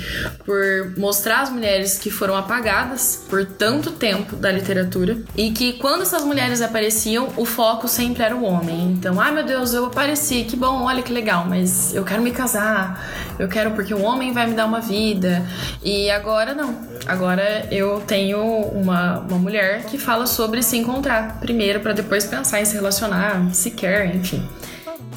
por 0.44 0.98
mostrar 0.98 1.42
as 1.42 1.50
mulheres 1.50 1.98
que 1.98 2.10
foram 2.10 2.34
apagadas 2.36 3.24
por 3.28 3.44
tanto 3.44 3.92
tempo 3.92 4.34
da 4.36 4.50
literatura 4.50 5.18
e 5.36 5.50
que 5.50 5.74
quando 5.74 6.02
essas 6.02 6.24
mulheres 6.24 6.62
apareciam, 6.62 7.28
o 7.36 7.44
foco 7.44 7.86
sempre 7.86 8.22
era 8.22 8.34
o 8.34 8.44
homem. 8.44 8.92
Então, 8.92 9.20
ai 9.20 9.30
ah, 9.30 9.32
meu 9.32 9.44
Deus, 9.44 9.74
eu 9.74 9.86
apareci, 9.86 10.44
que 10.44 10.56
bom, 10.56 10.84
olha 10.84 11.02
que 11.02 11.12
legal, 11.12 11.44
mas 11.46 11.94
eu 11.94 12.02
quero 12.04 12.22
me 12.22 12.30
casar, 12.30 13.34
eu 13.38 13.48
quero 13.48 13.72
porque 13.72 13.92
o 13.92 14.02
homem 14.02 14.32
vai 14.32 14.46
me 14.46 14.54
dar 14.54 14.66
uma 14.66 14.80
vida. 14.80 15.44
E 15.82 16.10
agora 16.10 16.54
não. 16.54 16.78
Agora 17.06 17.68
eu 17.70 18.00
tenho 18.06 18.40
uma, 18.40 19.18
uma 19.20 19.38
mulher 19.38 19.84
que 19.84 19.98
fala 19.98 20.26
sobre 20.26 20.62
se 20.62 20.76
encontrar 20.78 21.38
primeiro 21.40 21.80
para 21.80 21.92
depois 21.92 22.24
pensar 22.24 22.60
em 22.60 22.64
se 22.64 22.74
relacionar, 22.74 23.52
se 23.52 23.70
quer, 23.70 24.14
enfim. 24.14 24.42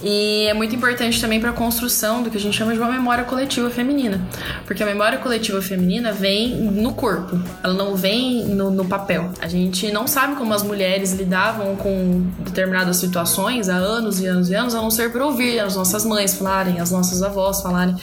E 0.01 0.45
é 0.47 0.53
muito 0.53 0.75
importante 0.75 1.19
também 1.19 1.39
para 1.39 1.49
a 1.49 1.53
construção 1.53 2.21
do 2.21 2.29
que 2.29 2.37
a 2.37 2.39
gente 2.39 2.55
chama 2.55 2.73
de 2.73 2.79
uma 2.79 2.91
memória 2.91 3.23
coletiva 3.23 3.69
feminina. 3.69 4.21
Porque 4.65 4.83
a 4.83 4.85
memória 4.85 5.17
coletiva 5.17 5.61
feminina 5.61 6.11
vem 6.11 6.55
no 6.55 6.93
corpo, 6.93 7.39
ela 7.63 7.73
não 7.73 7.95
vem 7.95 8.45
no, 8.45 8.69
no 8.69 8.85
papel. 8.85 9.31
A 9.41 9.47
gente 9.47 9.91
não 9.91 10.07
sabe 10.07 10.35
como 10.35 10.53
as 10.53 10.63
mulheres 10.63 11.13
lidavam 11.13 11.75
com 11.75 12.29
determinadas 12.39 12.97
situações 12.97 13.69
há 13.69 13.75
anos 13.75 14.19
e 14.19 14.27
anos 14.27 14.49
e 14.49 14.55
anos, 14.55 14.75
a 14.75 14.81
não 14.81 14.91
ser 14.91 15.11
por 15.11 15.21
ouvir 15.21 15.59
as 15.59 15.75
nossas 15.75 16.05
mães 16.05 16.35
falarem, 16.35 16.79
as 16.79 16.91
nossas 16.91 17.23
avós 17.23 17.61
falarem. 17.61 17.95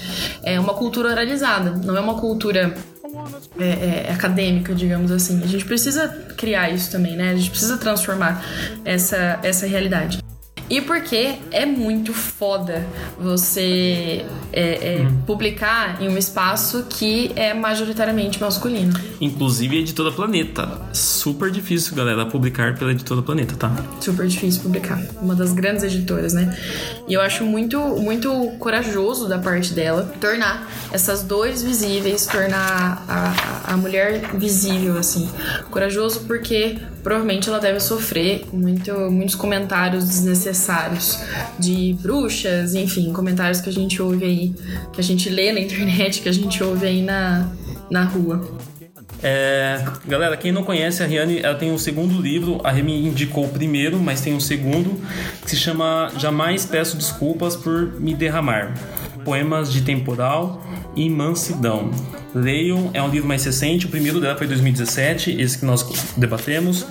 É 0.43 0.59
uma 0.59 0.75
cultura 0.75 1.09
oralizada, 1.11 1.71
não 1.85 1.97
é 1.97 2.01
uma 2.01 2.15
cultura 2.15 2.75
é, 3.59 4.07
é, 4.09 4.13
acadêmica, 4.13 4.75
digamos 4.75 5.13
assim. 5.13 5.43
A 5.43 5.47
gente 5.47 5.65
precisa 5.65 6.09
criar 6.37 6.71
isso 6.71 6.91
também, 6.91 7.17
né? 7.17 7.31
A 7.31 7.37
gente 7.37 7.51
precisa 7.51 7.77
transformar 7.77 8.45
essa, 8.85 9.39
essa 9.43 9.67
realidade. 9.67 10.19
E 10.69 10.81
porque 10.81 11.37
é 11.51 11.67
muito 11.67 12.13
foda 12.15 12.87
você 13.19 14.25
é, 14.53 14.97
é, 14.97 15.03
hum. 15.03 15.23
publicar 15.27 16.03
em 16.03 16.09
um 16.09 16.17
espaço 16.17 16.87
que 16.89 17.33
é 17.37 17.53
majoritariamente 17.53 18.41
masculino. 18.41 18.99
Inclusive 19.21 19.79
Editora 19.79 20.11
Planeta. 20.11 20.81
Super 20.93 21.51
difícil, 21.51 21.95
galera, 21.95 22.25
publicar 22.27 22.79
pela 22.79 22.93
Editora 22.93 23.21
Planeta, 23.21 23.55
tá? 23.57 23.75
Super 24.01 24.27
difícil 24.27 24.63
publicar. 24.63 25.01
Uma 25.21 25.35
das 25.35 25.53
grandes 25.53 25.85
editoras, 25.85 26.33
né? 26.33 26.57
E 27.07 27.13
eu 27.13 27.21
acho 27.21 27.45
muito, 27.45 27.79
muito 27.97 28.31
corajoso 28.59 29.29
da 29.29 29.39
parte 29.39 29.75
dela 29.75 30.15
tornar 30.21 30.71
essas 30.93 31.23
dores 31.23 31.63
visíveis, 31.63 32.27
tornar 32.27 33.05
a, 33.07 33.73
a 33.73 33.77
mulher 33.77 34.31
visível, 34.37 34.97
assim. 34.97 35.29
Corajoso 35.71 36.21
porque 36.21 36.79
provavelmente 37.05 37.51
ela 37.51 37.61
deve 37.61 37.79
sofrer 37.79 38.47
muito, 38.51 38.93
muitos 39.11 39.35
comentários 39.35 40.05
desnecessários 40.07 41.23
de 41.59 41.95
bruxas, 42.01 42.75
enfim, 42.75 43.13
comentários 43.13 43.61
que 43.61 43.69
a 43.69 43.73
gente 43.73 44.01
ouve 44.01 44.25
aí, 44.25 44.55
que 44.91 45.01
a 45.01 45.05
gente 45.05 45.29
lê 45.29 45.53
na 45.53 45.61
internet, 45.61 46.23
que 46.23 46.29
a 46.29 46.33
gente 46.33 46.65
ouve 46.65 46.87
aí 46.87 47.03
na, 47.03 47.47
na 47.91 48.05
rua. 48.05 48.43
É, 49.23 49.85
galera, 50.07 50.37
quem 50.37 50.51
não 50.51 50.65
conhece 50.65 51.03
a 51.03 51.07
Riane, 51.07 51.41
ela 51.41 51.55
tem 51.55 51.71
um 51.71 51.79
segundo 51.79 52.21
livro. 52.21 52.61
A 52.65 52.71
Remy 52.71 53.07
indicou 53.07 53.45
o 53.45 53.49
primeiro, 53.49 53.99
mas 53.99 54.21
tem 54.21 54.35
um 54.35 54.41
segundo 54.41 55.01
que 55.43 55.51
se 55.51 55.57
chama 55.57 56.11
Jamais 56.19 56.65
Peço 56.65 56.97
Desculpas 56.97 57.55
por 57.55 58.01
Me 58.01 58.15
Derramar. 58.15 58.75
Poemas 59.25 59.73
de 59.73 59.83
Temporal 59.83 60.63
e 60.97 61.09
Mansidão. 61.09 61.91
Leiam, 62.35 62.91
é 62.93 63.03
um 63.03 63.09
livro 63.09 63.29
mais 63.29 63.45
recente, 63.45 63.87
o 63.87 63.89
primeiro 63.89 64.21
dela 64.21 64.37
foi 64.37 64.47
2017, 64.47 65.41
esse 65.41 65.59
que 65.59 65.65
nós 65.65 65.85
debatemos. 66.17 66.87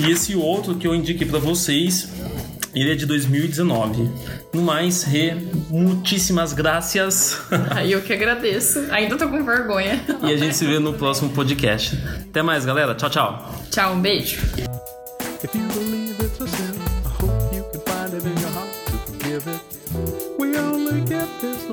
E 0.00 0.10
esse 0.10 0.36
outro 0.36 0.76
que 0.76 0.86
eu 0.86 0.94
indiquei 0.94 1.26
para 1.26 1.38
vocês, 1.38 2.08
ele 2.74 2.92
é 2.92 2.94
de 2.94 3.06
2019. 3.06 4.08
No 4.52 4.62
mais, 4.62 5.02
Rê, 5.02 5.34
muitíssimas 5.68 6.52
graças. 6.52 7.40
Aí 7.70 7.92
eu 7.92 8.00
que 8.02 8.12
agradeço. 8.12 8.86
Ainda 8.90 9.16
tô 9.16 9.28
com 9.28 9.44
vergonha. 9.44 10.00
e 10.22 10.32
a 10.32 10.36
gente 10.36 10.56
se 10.56 10.66
vê 10.66 10.78
no 10.78 10.94
próximo 10.94 11.30
podcast. 11.30 11.98
Até 12.30 12.42
mais, 12.42 12.64
galera. 12.64 12.94
Tchau, 12.94 13.10
tchau. 13.10 13.64
Tchau, 13.70 13.94
um 13.94 14.00
beijo. 14.00 14.38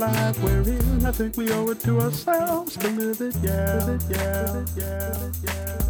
Life 0.08 0.42
we're 0.44 0.62
in. 0.62 1.06
I 1.06 1.12
think 1.12 1.38
we 1.38 1.52
owe 1.52 1.70
it 1.70 1.80
to 1.82 2.02
ourselves 2.02 2.78
to 2.78 2.88
live 2.90 3.22
it, 3.22 3.36
yeah. 3.42 3.84
Live 3.86 3.90
it, 3.90 4.18
yeah. 4.18 4.52
Live 4.52 4.56
it, 4.56 4.70
yeah. 4.78 5.10
Live 5.10 5.44
it, 5.44 5.54
yeah. 5.56 5.85